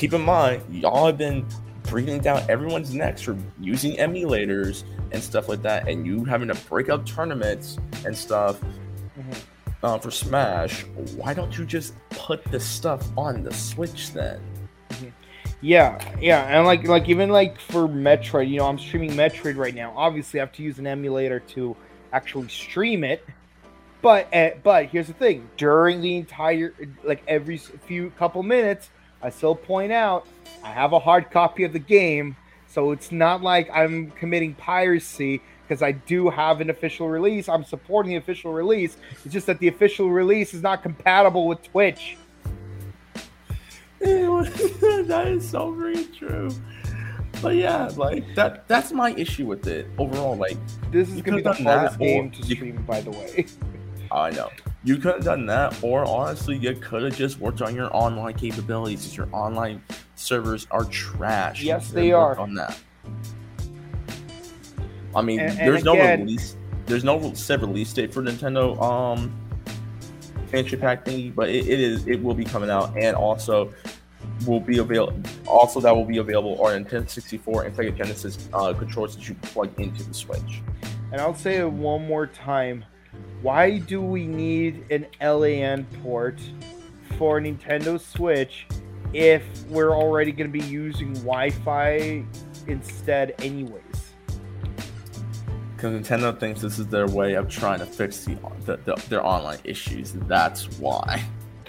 [0.01, 1.45] keep in mind, y'all have been
[1.83, 6.55] breathing down everyone's necks for using emulators and stuff like that, and you having to
[6.67, 8.59] break up tournaments and stuff
[9.19, 9.37] Mhm.
[9.83, 10.85] uh, for Smash.
[11.15, 14.39] Why don't you just put the stuff on the Switch then?
[15.61, 19.75] Yeah, yeah, and like like even like for Metroid, you know, I'm streaming Metroid right
[19.75, 19.93] now.
[19.95, 21.75] Obviously, I have to use an emulator to
[22.11, 23.23] actually stream it.
[24.01, 26.73] But uh, but here's the thing: during the entire
[27.03, 28.89] like every few couple minutes,
[29.23, 30.27] I still point out
[30.63, 32.35] I have a hard copy of the game,
[32.67, 37.47] so it's not like I'm committing piracy because I do have an official release.
[37.47, 38.97] I'm supporting the official release.
[39.23, 42.17] It's just that the official release is not compatible with Twitch.
[43.99, 46.49] that is so very true.
[47.41, 50.35] But yeah, like that that's my issue with it overall.
[50.35, 50.57] Like
[50.91, 53.45] This is gonna be the hardest game to you- stream, by the way.
[54.11, 54.49] I know.
[54.83, 58.33] You could have done that, or honestly, you could have just worked on your online
[58.33, 59.01] capabilities.
[59.05, 59.81] 'cause Your online
[60.15, 61.61] servers are trash.
[61.61, 62.37] Yes, they are.
[62.39, 62.77] On that.
[65.15, 66.55] I mean, And- and there's no release.
[66.87, 69.31] There's no set release date for Nintendo um
[70.43, 72.07] expansion pack thingy, but it, it is.
[72.07, 73.71] It will be coming out, and also
[74.47, 75.19] will be available.
[75.47, 79.35] Also, that will be available on Nintendo 64 and Sega Genesis uh, controllers that you
[79.41, 80.61] plug into the Switch.
[81.11, 82.83] And I'll say it one more time.
[83.41, 86.39] Why do we need an LAN port
[87.17, 88.67] for Nintendo Switch
[89.13, 92.23] if we're already going to be using Wi-Fi
[92.67, 93.81] instead anyways?
[95.75, 99.25] Because Nintendo thinks this is their way of trying to fix the, the, the their
[99.25, 100.11] online issues.
[100.13, 101.23] That's why.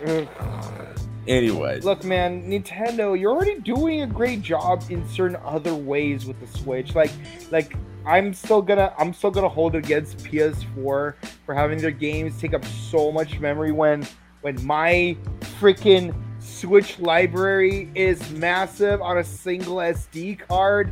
[0.06, 0.28] Ugh.
[1.28, 6.40] Anyways, Look, man, Nintendo, you're already doing a great job in certain other ways with
[6.40, 6.96] the Switch.
[6.96, 7.12] Like,
[7.52, 11.14] like I'm still gonna, I'm still gonna hold against PS4
[11.46, 14.06] for having their games take up so much memory when,
[14.40, 15.16] when my
[15.60, 20.90] freaking Switch library is massive on a single SD card.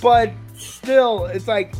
[0.00, 1.74] But still, it's like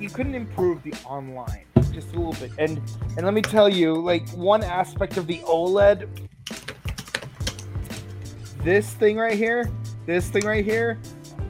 [0.00, 2.52] you couldn't improve the online just a little bit.
[2.58, 2.78] And
[3.16, 6.08] and let me tell you, like one aspect of the OLED
[8.66, 9.70] this thing right here,
[10.06, 10.98] this thing right here,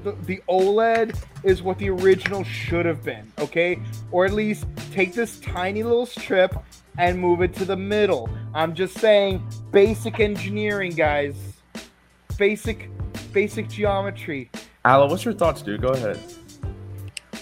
[0.06, 3.78] the, the OLED is what the original should have been, okay?
[4.12, 6.54] Or at least take this tiny little strip
[6.96, 8.28] and move it to the middle.
[8.54, 11.34] I'm just saying, basic engineering, guys.
[12.38, 12.88] Basic,
[13.32, 14.48] basic geometry.
[14.86, 15.82] Ala, what's your thoughts, dude?
[15.82, 16.20] Go ahead.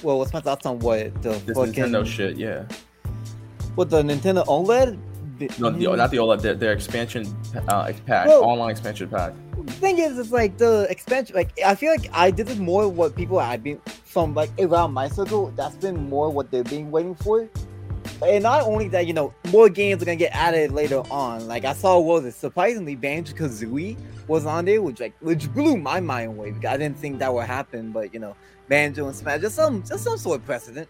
[0.03, 2.65] Well, what's my thoughts on what the This fucking Nintendo shit, yeah.
[3.75, 4.99] what the Nintendo OLED?
[5.59, 7.27] No, the, not the OLED, their, their expansion
[7.69, 9.35] uh, pack, Well- online expansion pack.
[9.81, 11.35] Thing is, it's like the expansion.
[11.37, 14.93] Like I feel like I did this more what people I've been from like around
[14.93, 15.53] my circle.
[15.57, 17.49] That's been more what they've been waiting for.
[18.25, 21.47] And not only that, you know, more games are gonna get added later on.
[21.49, 22.33] Like I saw, was it?
[22.33, 23.97] Surprisingly, Banjo Kazooie
[24.29, 27.35] was on there, which like which blew my mind away because I didn't think that
[27.35, 27.91] would happen.
[27.91, 28.37] But you know,
[28.68, 30.89] Banjo and Smash, just some just some sort of precedent.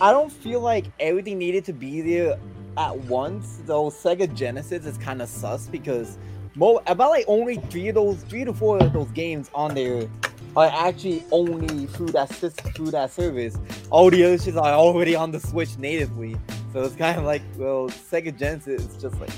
[0.00, 2.38] I don't feel like everything needed to be there
[2.76, 3.60] at once.
[3.64, 6.18] Though Sega Genesis is kind of sus because
[6.60, 10.08] about like only three of those, three to four of those games on there
[10.56, 13.56] are actually only through that system, through that service.
[13.90, 16.36] All the other shits are already on the Switch natively.
[16.72, 19.30] So it's kind of like, well, Sega Genesis is just like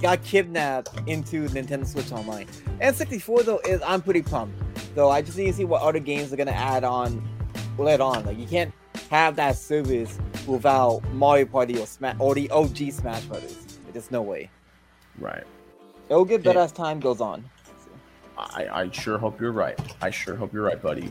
[0.00, 2.46] got kidnapped into Nintendo Switch Online.
[2.80, 4.56] And 64 though is I'm pretty pumped.
[4.94, 7.26] Though I just need to see what other games are gonna add on
[7.76, 8.24] later on.
[8.24, 8.72] Like you can't
[9.10, 13.78] have that service without Mario Party or Smash or the OG Smash Brothers.
[13.92, 14.50] There's no way.
[15.18, 15.44] Right.
[16.08, 16.64] It'll get better Yeah.
[16.64, 17.44] as time goes on.
[18.36, 19.78] I, I sure hope you're right.
[20.00, 21.10] I sure hope you're right, buddy.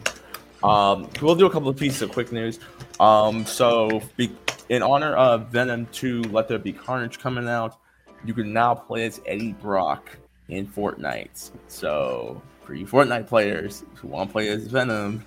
[0.64, 2.60] Um, we'll do a couple of pieces of quick news.
[3.00, 4.32] Um, so be,
[4.70, 7.78] in honor of Venom 2, Let There Be Carnage coming out,
[8.26, 10.10] you can now play as Eddie Brock
[10.50, 11.52] in Fortnite.
[11.68, 15.24] So for you Fortnite players who want to play as Venom,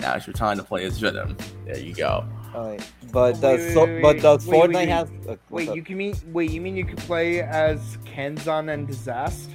[0.00, 1.36] now's your time to play as Venom.
[1.66, 2.24] There you go.
[2.54, 4.88] Alright, but Wait, does wait, so, wait, but does wait, wait, Fortnite wait.
[4.88, 5.10] have?
[5.28, 5.76] Uh, Wait, up?
[5.76, 9.52] you can mean wait, you mean you could play as Kenzan and Disaster?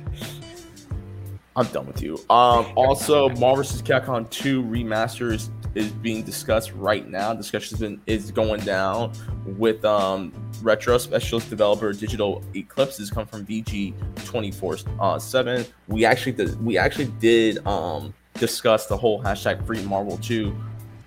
[1.55, 2.15] I'm done with you.
[2.29, 3.81] Um, also, Marvel vs.
[3.83, 7.33] Capcom 2 remaster is, is being discussed right now.
[7.33, 9.11] Discussion been is going down
[9.45, 10.33] with um,
[10.63, 12.97] retro specialist developer Digital Eclipse.
[12.97, 13.93] This come from VG
[14.25, 15.65] 24 uh, 7.
[15.87, 20.55] We actually did, we actually did um, discuss the whole hashtag free Marvel 2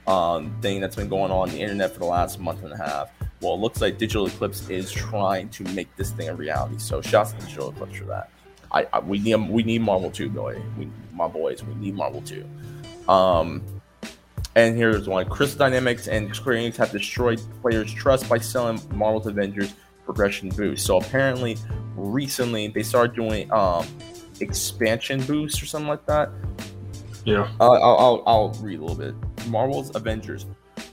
[0.07, 2.77] um, thing that's been going on, on the internet for the last month and a
[2.77, 3.11] half.
[3.41, 6.79] Well, it looks like Digital Eclipse is trying to make this thing a reality.
[6.79, 8.31] So, shouts to Digital Eclipse for that.
[8.73, 10.61] I, I we need we need Marvel 2, boy.
[10.79, 12.45] We my boys, we need Marvel 2.
[13.11, 13.63] Um
[14.55, 15.29] and here's one.
[15.29, 20.87] Crystal Dynamics and Square Enix have destroyed players' trust by selling Marvel's Avengers progression boost.
[20.87, 21.57] So apparently
[21.95, 23.87] recently they started doing um
[24.41, 26.31] expansion boosts or something like that.
[27.25, 27.51] Yeah.
[27.61, 29.15] Uh, I'll, I'll, I'll read a little bit.
[29.47, 30.47] Marvel's Avengers.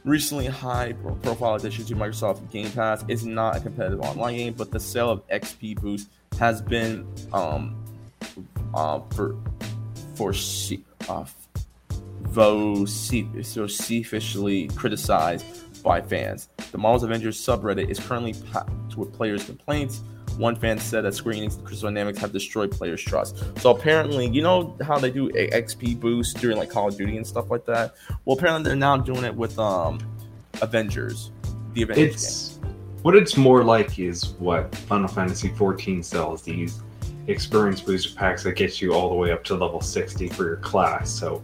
[0.05, 4.71] Recently, high profile addition to Microsoft Game Pass is not a competitive online game, but
[4.71, 7.81] the sale of XP Boost has been um,
[8.73, 9.35] uh, for
[10.15, 11.25] foresee, uh,
[12.21, 16.49] vociferously criticized by fans.
[16.71, 20.01] The Marvel's Avengers subreddit is currently packed with players' complaints.
[20.37, 23.43] One fan said that Square Enix and Crystal Dynamics have destroyed players' trust.
[23.59, 27.17] So apparently, you know how they do a XP boost during like Call of Duty
[27.17, 27.95] and stuff like that.
[28.25, 29.99] Well, apparently they're now doing it with um
[30.61, 31.31] Avengers,
[31.73, 32.13] the Avengers game.
[32.13, 32.59] It's
[33.03, 36.81] what it's more like is what Final Fantasy 14 sells these
[37.27, 40.57] experience booster packs that get you all the way up to level 60 for your
[40.57, 41.09] class.
[41.09, 41.43] So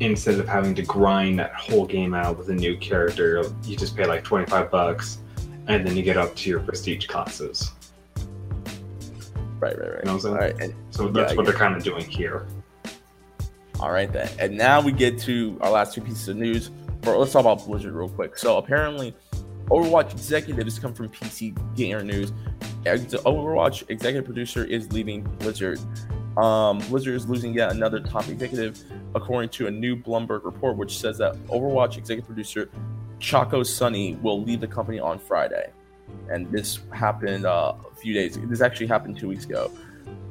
[0.00, 3.96] instead of having to grind that whole game out with a new character, you just
[3.96, 5.18] pay like 25 bucks
[5.68, 7.72] and then you get up to your prestige classes.
[9.58, 9.98] Right, right, right.
[10.00, 10.34] You know what I'm saying?
[10.34, 12.46] All right, and So that's Yeah, what they're kind of doing here.
[13.78, 14.28] All right then.
[14.38, 16.70] And now we get to our last two pieces of news.
[17.04, 18.36] Let's talk about Blizzard real quick.
[18.38, 19.14] So apparently,
[19.66, 22.32] Overwatch executives come from PC Gamer News.
[22.84, 25.80] The Overwatch executive producer is leaving Blizzard.
[26.36, 28.82] Um, Blizzard is losing yet another top executive,
[29.14, 32.70] according to a new Bloomberg report, which says that Overwatch executive producer
[33.22, 35.70] Chacko Sonny will leave the company on Friday.
[36.28, 38.36] And this happened uh, a few days.
[38.42, 39.70] This actually happened two weeks ago.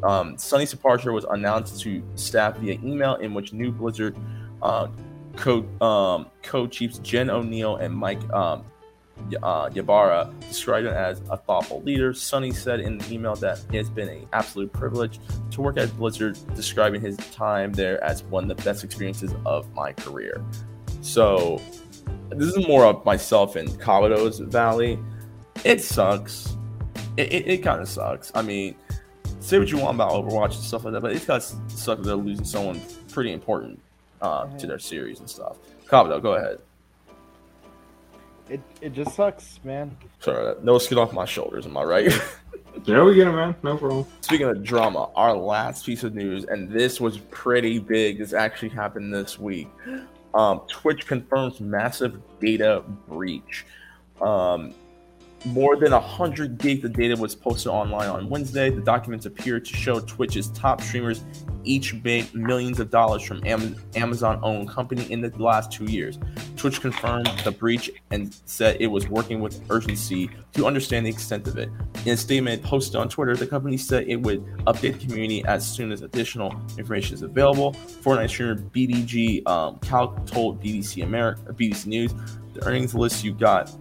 [0.03, 4.15] Um, Sonny's departure was announced to staff via email, in which new Blizzard
[4.61, 4.87] uh,
[5.37, 8.65] co um, co-chiefs Jen Oneal and Mike um,
[9.41, 12.13] uh, Ybarra described him as a thoughtful leader.
[12.13, 15.19] Sunny said in the email that it has been an absolute privilege
[15.51, 19.73] to work at Blizzard, describing his time there as one of the best experiences of
[19.73, 20.43] my career.
[21.01, 21.61] So,
[22.35, 24.99] this is more of myself in Kabuto's Valley.
[25.63, 26.55] It sucks.
[27.17, 28.31] It, it, it kind of sucks.
[28.35, 28.75] I mean,
[29.39, 31.97] say what you want about Overwatch and stuff like that, but it's got to suck
[31.97, 33.81] that they're losing someone pretty important
[34.21, 35.57] uh, to their series and stuff.
[35.87, 36.59] Kabuto, go ahead.
[38.49, 39.95] It it just sucks, man.
[40.19, 41.65] Sorry, no skin off my shoulders.
[41.65, 42.11] Am I right?
[42.85, 43.55] Yeah, we get it, man.
[43.63, 44.05] No problem.
[44.21, 48.17] Speaking of drama, our last piece of news, and this was pretty big.
[48.17, 49.67] This actually happened this week.
[50.33, 53.65] Um, Twitch confirms massive data breach.
[54.21, 54.73] Um,
[55.45, 58.69] more than 100 gigs of data was posted online on Wednesday.
[58.69, 61.23] The documents appear to show Twitch's top streamers
[61.63, 66.19] each made millions of dollars from Am- Amazon-owned company in the last two years.
[66.55, 71.47] Twitch confirmed the breach and said it was working with urgency to understand the extent
[71.47, 71.69] of it.
[72.05, 75.67] In a statement posted on Twitter, the company said it would update the community as
[75.67, 77.73] soon as additional information is available.
[77.73, 79.79] Fortnite streamer BDG um,
[80.25, 82.13] told BBC America, BBC News,
[82.53, 83.71] the earnings list you got,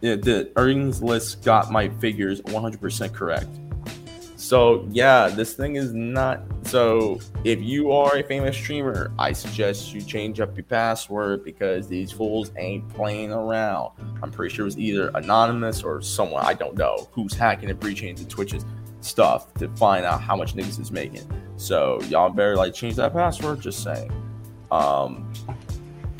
[0.00, 3.48] yeah, the earnings list got my figures 100% correct.
[4.36, 6.40] So yeah, this thing is not.
[6.62, 11.88] So if you are a famous streamer, I suggest you change up your password because
[11.88, 13.90] these fools ain't playing around.
[14.22, 17.80] I'm pretty sure it was either anonymous or someone I don't know who's hacking and
[17.80, 18.64] breaching into Twitch's
[19.00, 21.28] stuff to find out how much niggas is making.
[21.56, 23.60] So y'all better like change that password.
[23.60, 24.12] Just saying.
[24.70, 25.32] Um,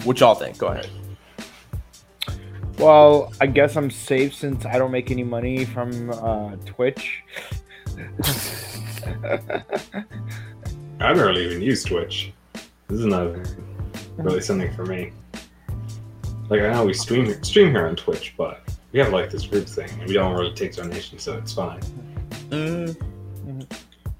[0.02, 0.58] what y'all think?
[0.58, 0.90] Go ahead.
[2.78, 7.24] Well, I guess I'm safe since I don't make any money from uh, Twitch.
[11.00, 12.32] I barely even use Twitch.
[12.86, 13.36] This is not
[14.16, 15.12] really something for me.
[16.48, 18.60] Like I know we stream stream here on Twitch, but
[18.92, 21.80] we have like this group thing, and we don't really take donations, so it's fine.
[22.50, 22.96] Mm,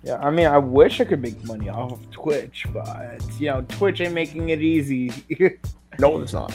[0.02, 3.64] Yeah, I mean, I wish I could make money off of Twitch, but you know,
[3.68, 5.12] Twitch ain't making it easy.
[5.98, 6.54] no, it's not.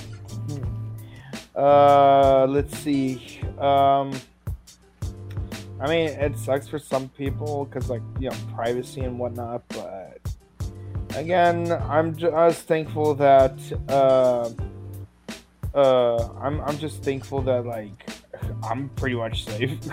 [1.56, 3.40] Uh, let's see.
[3.60, 4.12] Um,
[5.80, 9.64] I mean, it sucks for some people because, like, you know, privacy and whatnot.
[9.70, 10.20] But
[11.16, 13.54] again, I'm just thankful that
[13.90, 14.50] uh,
[15.78, 18.10] uh, I'm I'm just thankful that like
[18.64, 19.78] I'm pretty much safe.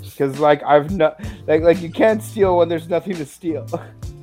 [0.00, 3.66] Because like I've not like like you can't steal when there's nothing to steal.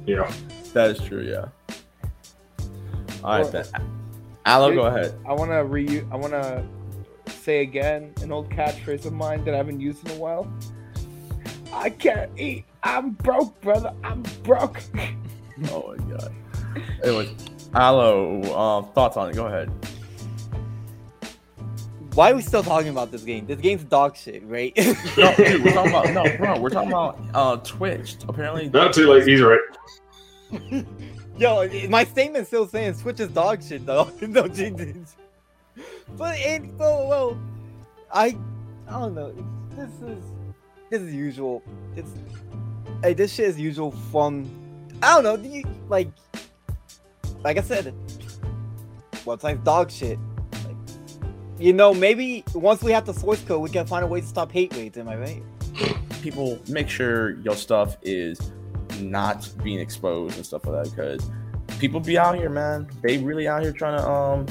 [0.08, 0.32] Yeah.
[0.74, 1.22] That is true.
[1.22, 1.48] Yeah.
[3.24, 3.97] All right, Well- then.
[4.48, 5.14] Aloe, go ahead.
[5.28, 6.64] I want to re I want to
[7.30, 10.50] say again an old catchphrase of mine that I haven't used in a while.
[11.74, 12.64] I can't eat.
[12.82, 13.94] I'm broke, brother.
[14.04, 14.82] I'm broke.
[15.72, 16.36] Oh my god.
[17.04, 17.36] Anyway,
[17.74, 19.36] Aloe, uh, thoughts on it?
[19.36, 19.72] Go ahead.
[22.14, 23.48] Why are we still talking about this game?
[23.48, 24.72] This game's dog shit, right?
[25.18, 26.60] No, dude, we're talking about no, bro.
[26.60, 28.18] We're talking about uh Twitch.
[28.30, 29.28] Apparently, Not too late.
[29.28, 29.60] He's right.
[31.38, 34.10] Yo, my statement's still saying Switch is dog shit though.
[34.22, 35.16] no changes.
[36.18, 37.42] But it well, well,
[38.12, 38.38] I
[38.88, 39.34] I don't know.
[39.76, 40.24] This is
[40.90, 41.62] this is usual.
[41.96, 42.10] It's
[43.04, 44.50] hey, this shit is usual from
[45.04, 45.38] I don't know.
[45.38, 46.10] do You, like
[47.44, 47.94] like I said,
[49.26, 50.18] website's dog shit.
[50.66, 50.76] Like,
[51.60, 54.28] you know, maybe once we have the source code, we can find a way to
[54.28, 54.98] stop hate raids.
[54.98, 55.44] Am I right?
[56.22, 58.52] people make sure your stuff is
[59.02, 61.30] not being exposed and stuff like that because
[61.80, 62.90] people be out here, man.
[63.02, 64.46] They really out here trying to um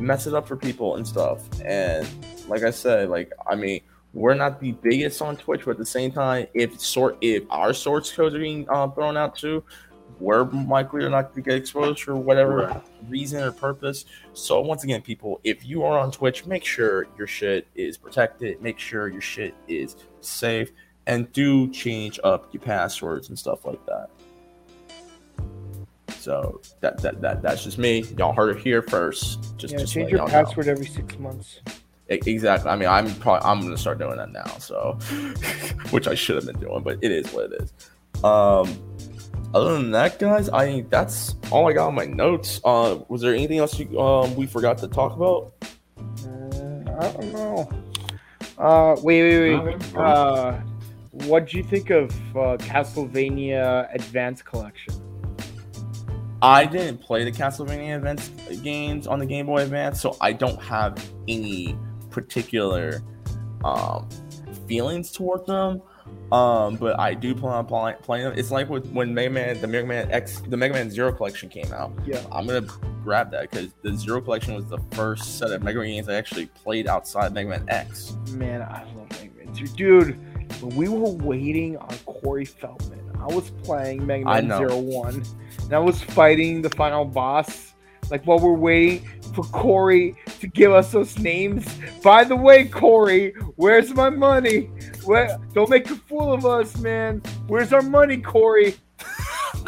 [0.00, 1.42] mess it up for people and stuff.
[1.64, 2.06] And
[2.48, 3.80] like I said, like I mean,
[4.14, 7.72] we're not the biggest on Twitch, but at the same time, if sort if our
[7.72, 9.62] source codes are being uh, thrown out too,
[10.20, 12.82] we're likely not to get exposed for whatever Right.
[13.08, 14.04] reason or purpose.
[14.34, 18.60] So once again, people, if you are on Twitch, make sure your shit is protected.
[18.60, 20.70] Make sure your shit is safe,
[21.06, 24.08] and do change up your passwords and stuff like that.
[26.18, 28.02] So that that, that that's just me.
[28.16, 29.56] Y'all heard it here first.
[29.58, 30.32] Just, Yeah, just change your y'all know.
[30.32, 31.60] password every six months.
[32.08, 32.70] Exactly.
[32.70, 34.44] I mean, I'm probably I'm gonna start doing that now.
[34.58, 34.92] So,
[35.90, 37.72] which I should have been doing, but it is what it is.
[38.22, 38.78] Um,
[39.54, 42.60] other than that, guys, I think that's all I got on my notes.
[42.64, 45.54] Uh, was there anything else you, um we forgot to talk about?
[45.98, 47.70] Uh, I don't know.
[48.58, 49.96] Uh, wait, wait, wait.
[49.96, 50.60] Uh,
[51.12, 54.94] what do you think of uh, Castlevania Advance Collection?
[56.40, 58.28] I didn't play the Castlevania Advance
[58.62, 61.78] games on the Game Boy Advance, so I don't have any
[62.10, 63.02] particular
[63.64, 64.08] um,
[64.66, 65.82] feelings toward them.
[66.32, 68.38] Um, but I do plan on play, playing them.
[68.38, 71.50] It's like with when Mega Man, the Mega Man X, the Mega Man Zero collection
[71.50, 71.92] came out.
[72.06, 72.24] Yeah.
[72.32, 72.66] I'm gonna
[73.04, 76.14] grab that because the Zero collection was the first set of Mega Man games I
[76.14, 78.16] actually played outside Mega Man X.
[78.30, 79.66] Man, I love Mega Man 2.
[79.68, 80.18] Dude,
[80.60, 84.58] when we were waiting on Corey Feldman, I was playing Mega I Man.
[84.58, 85.22] Zero One,
[85.62, 87.68] and I was fighting the final boss.
[88.10, 91.66] Like while we're waiting for Corey to give us those names.
[92.02, 94.70] By the way, Corey, where's my money?
[95.04, 95.38] Where?
[95.54, 97.22] Don't make a fool of us, man.
[97.46, 98.74] Where's our money, Corey?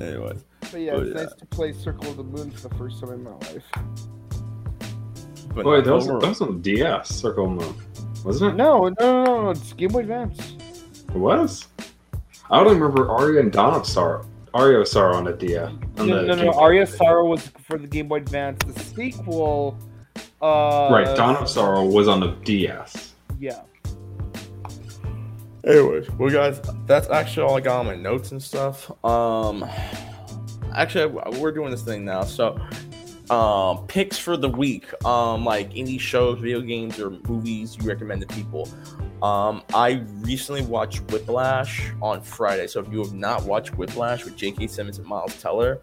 [0.00, 1.22] Anyways, But yeah, Oh, it's yeah.
[1.24, 3.64] nice to play Circle of the Moon for the first time in my life.
[5.54, 7.74] But Wait, that was, overall- that was on DS, Circle of the Moon.
[8.24, 8.56] Wasn't it?
[8.56, 10.56] No, no, no, no, no, it's Game Boy Advance.
[11.08, 11.66] It was?
[12.50, 14.26] I don't remember Aria and Dawn of Sorrow.
[14.54, 15.70] Aria of Sorrow on the DS.
[15.98, 16.52] On No, the no, Game no.
[16.52, 16.98] Aria Advance.
[16.98, 18.62] Sorrow was for the Game Boy Advance.
[18.64, 19.76] The sequel,
[20.40, 23.14] uh, Right, Dawn of Sorrow was on the DS.
[23.40, 23.62] Yeah.
[25.64, 28.90] Anyways, well, guys, that's actually all I got on my notes and stuff.
[29.04, 29.64] Um,
[30.74, 31.06] actually,
[31.38, 32.22] we're doing this thing now.
[32.22, 32.58] So,
[33.32, 38.20] um, picks for the week, um, like any shows, video games, or movies you recommend
[38.20, 38.68] to people.
[39.22, 42.66] Um, I recently watched Whiplash on Friday.
[42.66, 44.66] So, if you have not watched Whiplash with J.K.
[44.66, 45.80] Simmons and Miles Teller,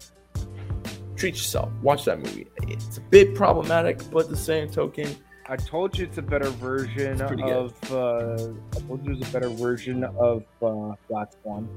[1.16, 1.70] treat yourself.
[1.82, 2.46] Watch that movie.
[2.68, 5.16] It's a bit problematic, but the same token,
[5.48, 7.52] I told you it's a better version It's pretty good.
[7.52, 7.92] of.
[7.92, 11.68] Uh, I told you it's a better version of uh, Black Swan.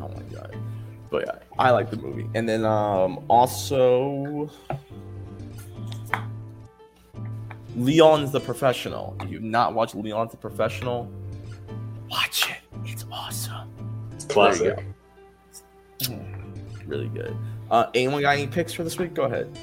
[0.00, 0.56] Oh my god.
[1.10, 2.28] But yeah, I like the movie.
[2.34, 4.50] And then um also
[7.76, 9.16] Leon's the Professional.
[9.20, 11.10] If you've not watched Leon's the Professional,
[12.10, 12.56] watch it.
[12.84, 13.68] It's awesome.
[14.12, 14.76] It's classic.
[16.08, 16.18] go.
[16.86, 17.36] Really good.
[17.70, 19.14] Uh anyone got any picks for this week?
[19.14, 19.56] Go ahead.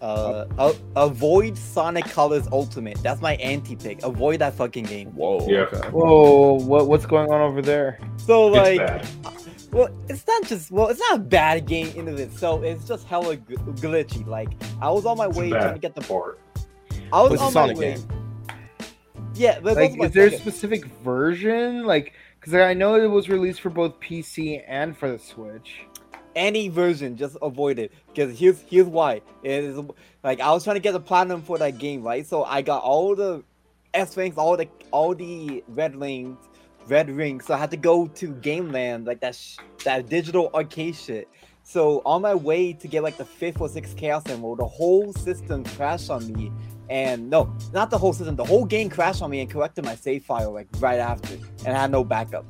[0.00, 3.00] Uh, a- avoid Sonic Colors Ultimate.
[3.04, 4.02] That's my anti-pick.
[4.02, 5.10] Avoid that fucking game.
[5.14, 5.46] Whoa.
[5.48, 5.60] Yeah.
[5.60, 5.88] Okay.
[5.90, 6.54] Whoa!
[6.54, 8.00] What what's going on over there?
[8.16, 9.08] So It's like, bad.
[9.72, 12.62] Well, it's not just well, it's not a bad game in of itself.
[12.62, 14.26] It's just hella g- glitchy.
[14.26, 14.50] Like
[14.80, 16.02] I was on my It's way trying to get the.
[16.02, 16.38] port.
[17.12, 17.94] I was What's on Sonic my way.
[17.94, 18.08] game?
[19.34, 21.84] Yeah, but Like, those are my is there a specific version?
[21.84, 25.84] Like, because I know it was released for both PC and for the Switch.
[26.34, 27.92] any version, just avoid it.
[28.08, 29.20] Because here's here's why.
[29.42, 29.78] It is
[30.22, 32.26] like I was trying to get the platinum for that game, right?
[32.26, 33.42] So I got all the
[33.94, 36.38] S rings, all the all the red rings,
[36.86, 40.50] red Ring, So I had to go to Game Land, like that sh- that digital
[40.54, 41.28] arcade shit.
[41.64, 45.12] So on my way to get like the fifth or sixth Chaos Emerald, the whole
[45.12, 46.50] system crashed on me.
[46.90, 48.36] And no, not the whole system.
[48.36, 51.34] The whole game crashed on me and corrected my save file like right after,
[51.64, 52.44] and I had no backup.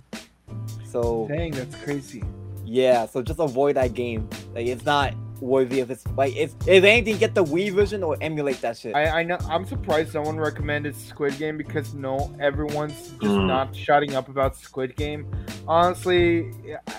[0.85, 2.23] So Dang, that's crazy.
[2.65, 4.29] yeah, so just avoid that game.
[4.55, 8.17] Like it's not worthy of its like if if anything, get the Wii version or
[8.21, 8.95] emulate that shit.
[8.95, 9.37] I, I know.
[9.51, 13.47] I'm surprised someone recommended Squid Game because no, everyone's just Mm.
[13.47, 15.27] not shutting up about Squid Game.
[15.67, 16.53] Honestly,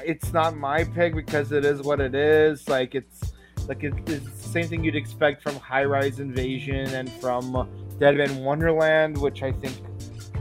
[0.04, 2.68] it's not my pick because it is what it is.
[2.68, 3.34] Like it's
[3.68, 7.66] like it, it's the same thing you'd expect from High Rise Invasion and from uh,
[8.00, 9.76] Deadman Wonderland, which I think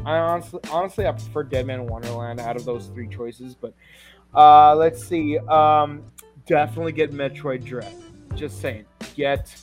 [0.05, 3.55] I honestly honestly I prefer Deadman Wonderland out of those three choices.
[3.55, 3.75] But
[4.35, 5.39] uh, let's see.
[5.39, 6.03] Um,
[6.47, 7.95] definitely get Metroid Dread.
[8.35, 9.55] Just saying, get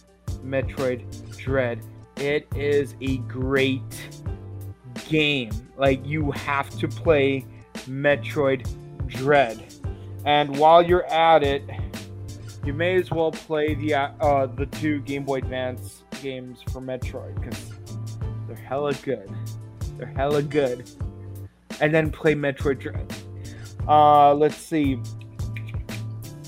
[0.43, 1.79] Metroid Dread.
[2.17, 3.81] It is a great
[5.07, 5.51] game.
[5.77, 7.45] Like you have to play
[7.87, 8.67] Metroid
[9.07, 9.63] Dread,
[10.25, 11.63] and while you're at it,
[12.65, 17.39] you may as well play the uh, the two Game Boy Advance games for Metroid
[17.39, 17.71] because
[18.47, 19.29] they're hella good.
[19.97, 20.89] They're hella good.
[21.81, 23.13] And then play Metroid Dread.
[23.87, 24.99] Uh, let's see.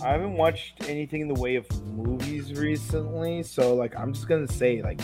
[0.03, 4.47] I haven't watched anything in the way of movies recently, so like I'm just gonna
[4.47, 4.99] say like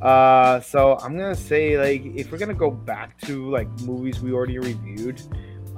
[0.00, 4.32] uh so I'm gonna say like if we're gonna go back to like movies we
[4.32, 5.20] already reviewed,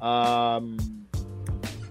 [0.03, 0.77] um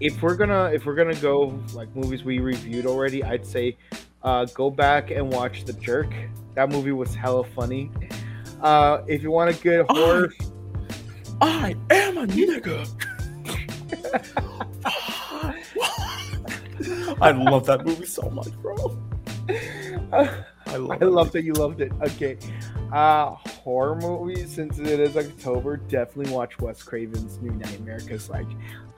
[0.00, 3.76] if we're gonna if we're gonna go like movies we reviewed already, I'd say
[4.22, 6.12] uh go back and watch The Jerk.
[6.54, 7.90] That movie was hella funny.
[8.60, 10.32] Uh if you want a good horror
[11.40, 12.86] I am a nigga.
[17.20, 18.98] I love that movie so much, bro.
[20.12, 21.92] I love I love that you loved it.
[22.02, 22.38] Okay.
[22.92, 23.30] Uh
[23.64, 28.46] horror movies since it is October, definitely watch Wes Craven's New Nightmare because like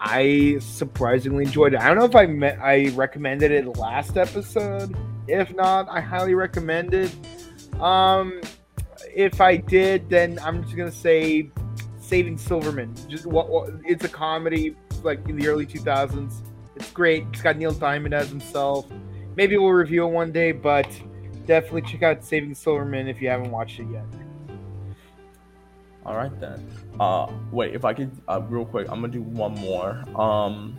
[0.01, 1.81] I surprisingly enjoyed it.
[1.81, 4.97] I don't know if I met I recommended it last episode.
[5.29, 7.15] If not, I highly recommend it.
[7.81, 8.41] Um
[9.15, 11.51] if I did, then I'm just gonna say
[12.01, 12.95] Saving Silverman.
[13.09, 16.43] Just what, what it's a comedy like in the early 2000s.
[16.81, 17.27] It's great.
[17.31, 18.87] It's got Neil Diamond as himself.
[19.37, 20.89] Maybe we'll review it one day, but
[21.45, 24.05] definitely check out Saving Silverman if you haven't watched it yet.
[26.07, 26.67] All right then.
[26.99, 30.03] Uh, wait, if I could, uh, real quick, I'm gonna do one more.
[30.19, 30.79] Um,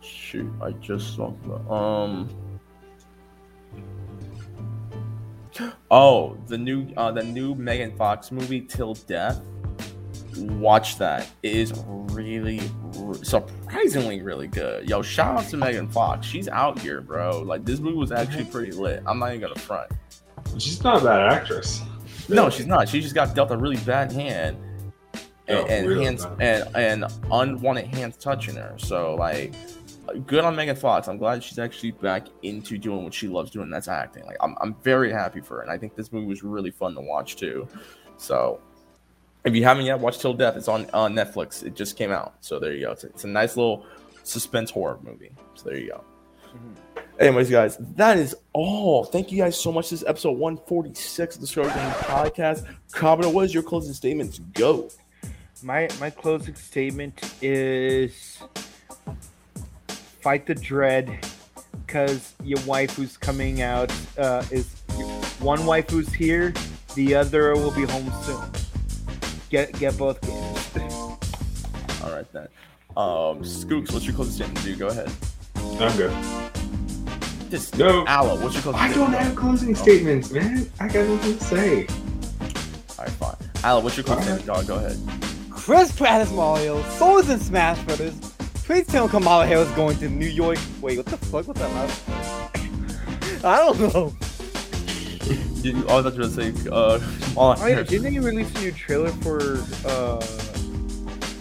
[0.00, 2.28] shoot, I just saw the um.
[5.90, 9.42] Oh, the new, uh, the new Megan Fox movie, Till Death.
[10.36, 11.28] Watch that.
[11.42, 11.72] It is
[12.28, 12.60] really,
[13.22, 14.88] surprisingly really good.
[14.88, 16.26] Yo, shout out to Megan Fox.
[16.26, 17.40] She's out here, bro.
[17.40, 19.02] Like this movie was actually pretty lit.
[19.06, 19.90] I'm not even gonna front.
[20.58, 21.82] She's not a bad actress.
[22.28, 22.88] No, she's not.
[22.88, 24.56] She just got dealt a really bad hand,
[25.14, 26.68] oh, and, Oh, and really hands bad.
[26.76, 28.74] and and unwanted hands touching her.
[28.76, 29.54] So like,
[30.26, 31.08] good on Megan Fox.
[31.08, 33.70] I'm glad she's actually back into doing what she loves doing.
[33.70, 34.24] That's acting.
[34.26, 36.94] Like I'm I'm very happy for her, and I think this movie was really fun
[36.94, 37.66] to watch too.
[38.18, 38.60] So.
[39.48, 40.56] If you haven't yet, watch Till Death.
[40.56, 41.64] It's on on Netflix.
[41.64, 42.92] It just came out, so there you go.
[42.92, 43.86] It's, it's a nice little
[44.22, 45.30] suspense horror movie.
[45.54, 46.04] So there you go.
[47.18, 49.04] Anyways, guys, that is all.
[49.04, 49.88] Thank you guys so much.
[49.88, 52.66] This is episode 146 of the Scrub Game Podcast.
[52.92, 54.38] Commodore, what is your closing statements?
[54.52, 54.90] Go.
[55.62, 58.42] My my closing statement is
[60.20, 61.26] fight the dread
[61.86, 64.74] because your wife who's coming out uh, is
[65.40, 66.52] one wife who's here,
[66.94, 68.67] the other will be home soon.
[69.50, 70.90] Get get both games.
[72.04, 72.48] All right then.
[72.96, 74.64] Um, Skooks, what's your closing statement?
[74.64, 75.10] Dude, go ahead.
[75.56, 76.12] I'm good.
[77.50, 78.04] This No.
[78.06, 79.12] Aloe, what's your closing I statement?
[79.12, 80.70] don't have closing statements, man.
[80.80, 81.86] I got nothing to say.
[82.98, 83.36] All right, fine.
[83.64, 84.66] Aloe, what's your closing All statement?
[84.66, 84.98] Dog, go ahead.
[85.50, 88.14] Chris Pratt is Mario, so is in Smash Brothers.
[88.64, 90.58] Please tell me Kamala Harris going to New York.
[90.82, 93.44] Wait, what the fuck was that last?
[93.44, 94.14] I don't know.
[95.62, 97.88] You, oh, I thought you were going to say, uh, Kamala Oh yeah, Harris.
[97.90, 100.24] didn't they release a new trailer for uh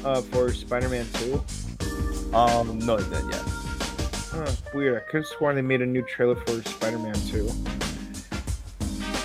[0.06, 1.44] uh for Spider-Man 2?
[2.34, 3.42] Um, no, it didn't yet.
[4.32, 4.98] Huh, weird.
[4.98, 7.50] I could have sworn they made a new trailer for Spider-Man 2.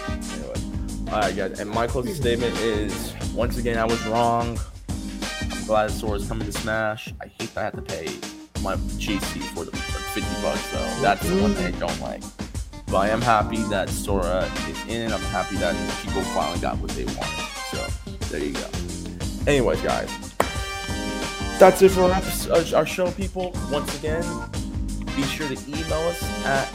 [0.08, 1.10] Anyway.
[1.10, 1.58] All right, guys.
[1.58, 4.58] And my closing statement is once again, I was wrong.
[4.88, 7.12] I'm glad Sora is coming to Smash.
[7.20, 8.06] I hate that I have to pay
[8.62, 11.02] my GC for the for 50 bucks, though.
[11.02, 12.22] That's the one thing I don't like.
[12.92, 15.00] But I am happy that Sora is in.
[15.00, 17.48] And I'm happy that people finally got what they wanted.
[17.70, 17.86] So
[18.28, 18.68] there you go.
[19.46, 20.34] Anyways, guys,
[21.58, 23.56] that's it for our, our show, people.
[23.70, 24.22] Once again,
[25.16, 26.68] be sure to email us at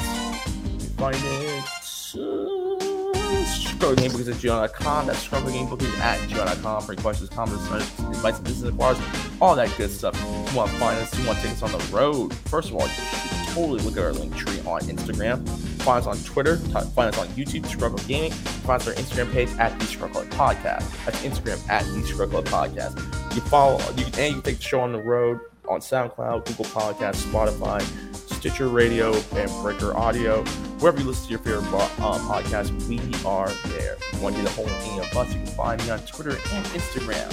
[3.45, 5.05] struggle gamebookers at gmail.com.
[5.05, 8.99] That's struggle gamebookers at gmail.com for questions, comments, advice, business inquiries,
[9.39, 10.15] all that good stuff.
[10.15, 12.33] If you want to find us, you want to take us on the road.
[12.33, 15.45] First of all, you should totally look at our link tree on Instagram.
[15.87, 16.57] Find us on Twitter.
[16.57, 18.33] Find us on YouTube, Scrub Club Gaming.
[18.33, 21.05] Find us on our Instagram page at the Struggle Podcast.
[21.05, 22.97] That's Instagram at the Struggle Podcast.
[23.33, 25.39] You follow, you can, and you can take the show on the road
[25.69, 27.81] on SoundCloud, Google Podcasts, Spotify,
[28.13, 30.43] Stitcher Radio, and Breaker Audio.
[30.79, 33.93] Wherever you listen to your favorite uh, podcast, we are there.
[33.93, 35.99] If you want to get a whole thing of us, you can find me on
[35.99, 37.31] Twitter and Instagram.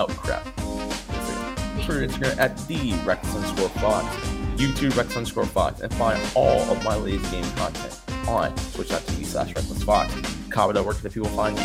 [0.00, 0.42] Oh, crap.
[1.84, 4.04] Twitter Instagram at the underscore Fox,
[4.58, 9.54] YouTube Rex underscore Fox, and find all of my latest game content on twitch.tv slash
[9.54, 10.12] Reckless Fox.
[10.50, 11.64] Commodore, where can the people find you?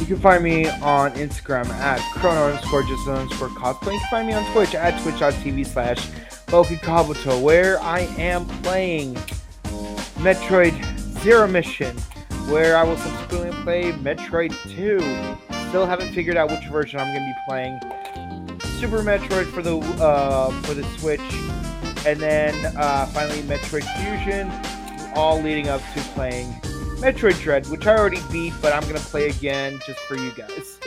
[0.00, 3.92] You can find me on Instagram at chrono underscore just underscore cosplay.
[3.92, 6.08] You can find me on Twitch at twitch.tv slash
[6.48, 9.14] Kabuto, where I am playing
[10.18, 10.74] Metroid
[11.20, 11.96] Zero Mission,
[12.48, 14.98] where I will subsequently play Metroid 2.
[15.68, 17.80] Still haven't figured out which version I'm going to be playing.
[18.80, 21.20] Super Metroid for the uh, for the Switch,
[22.06, 24.50] and then uh, finally Metroid Fusion,
[25.14, 26.48] all leading up to playing
[27.00, 30.78] Metroid Dread, which I already beat, but I'm gonna play again just for you guys.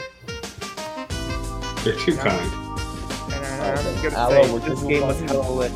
[1.86, 2.52] You're too kind.
[3.34, 5.44] And I- I'm gonna Hello, say we're this game was moving on.
[5.44, 5.72] hella lit.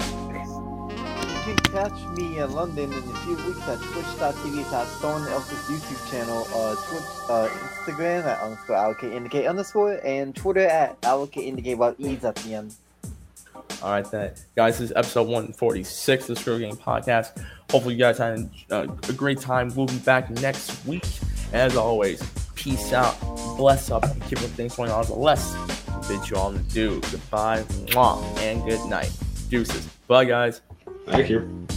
[1.47, 5.57] You can catch me in London in a few weeks at twitch.tv slash someone else's
[5.69, 11.45] YouTube channel, uh, Twitch, uh, Instagram at underscore allocate indicate underscore, and Twitter at allocate
[11.45, 12.73] indicate while E's at the end.
[13.81, 14.79] All right, then, guys.
[14.79, 17.41] This is episode 146 of the Screw Game Podcast.
[17.71, 19.73] Hopefully, you guys had uh, a great time.
[19.75, 21.05] We'll be back next week.
[21.53, 22.21] As always,
[22.55, 23.19] peace out,
[23.57, 25.07] bless up, and keep the things going on.
[25.09, 25.55] Less
[26.07, 26.99] bid you all to do.
[27.11, 29.11] Goodbye, mwah, and good night.
[29.49, 29.85] Deuces.
[30.07, 30.61] Bye, guys.
[31.07, 31.68] Thank you.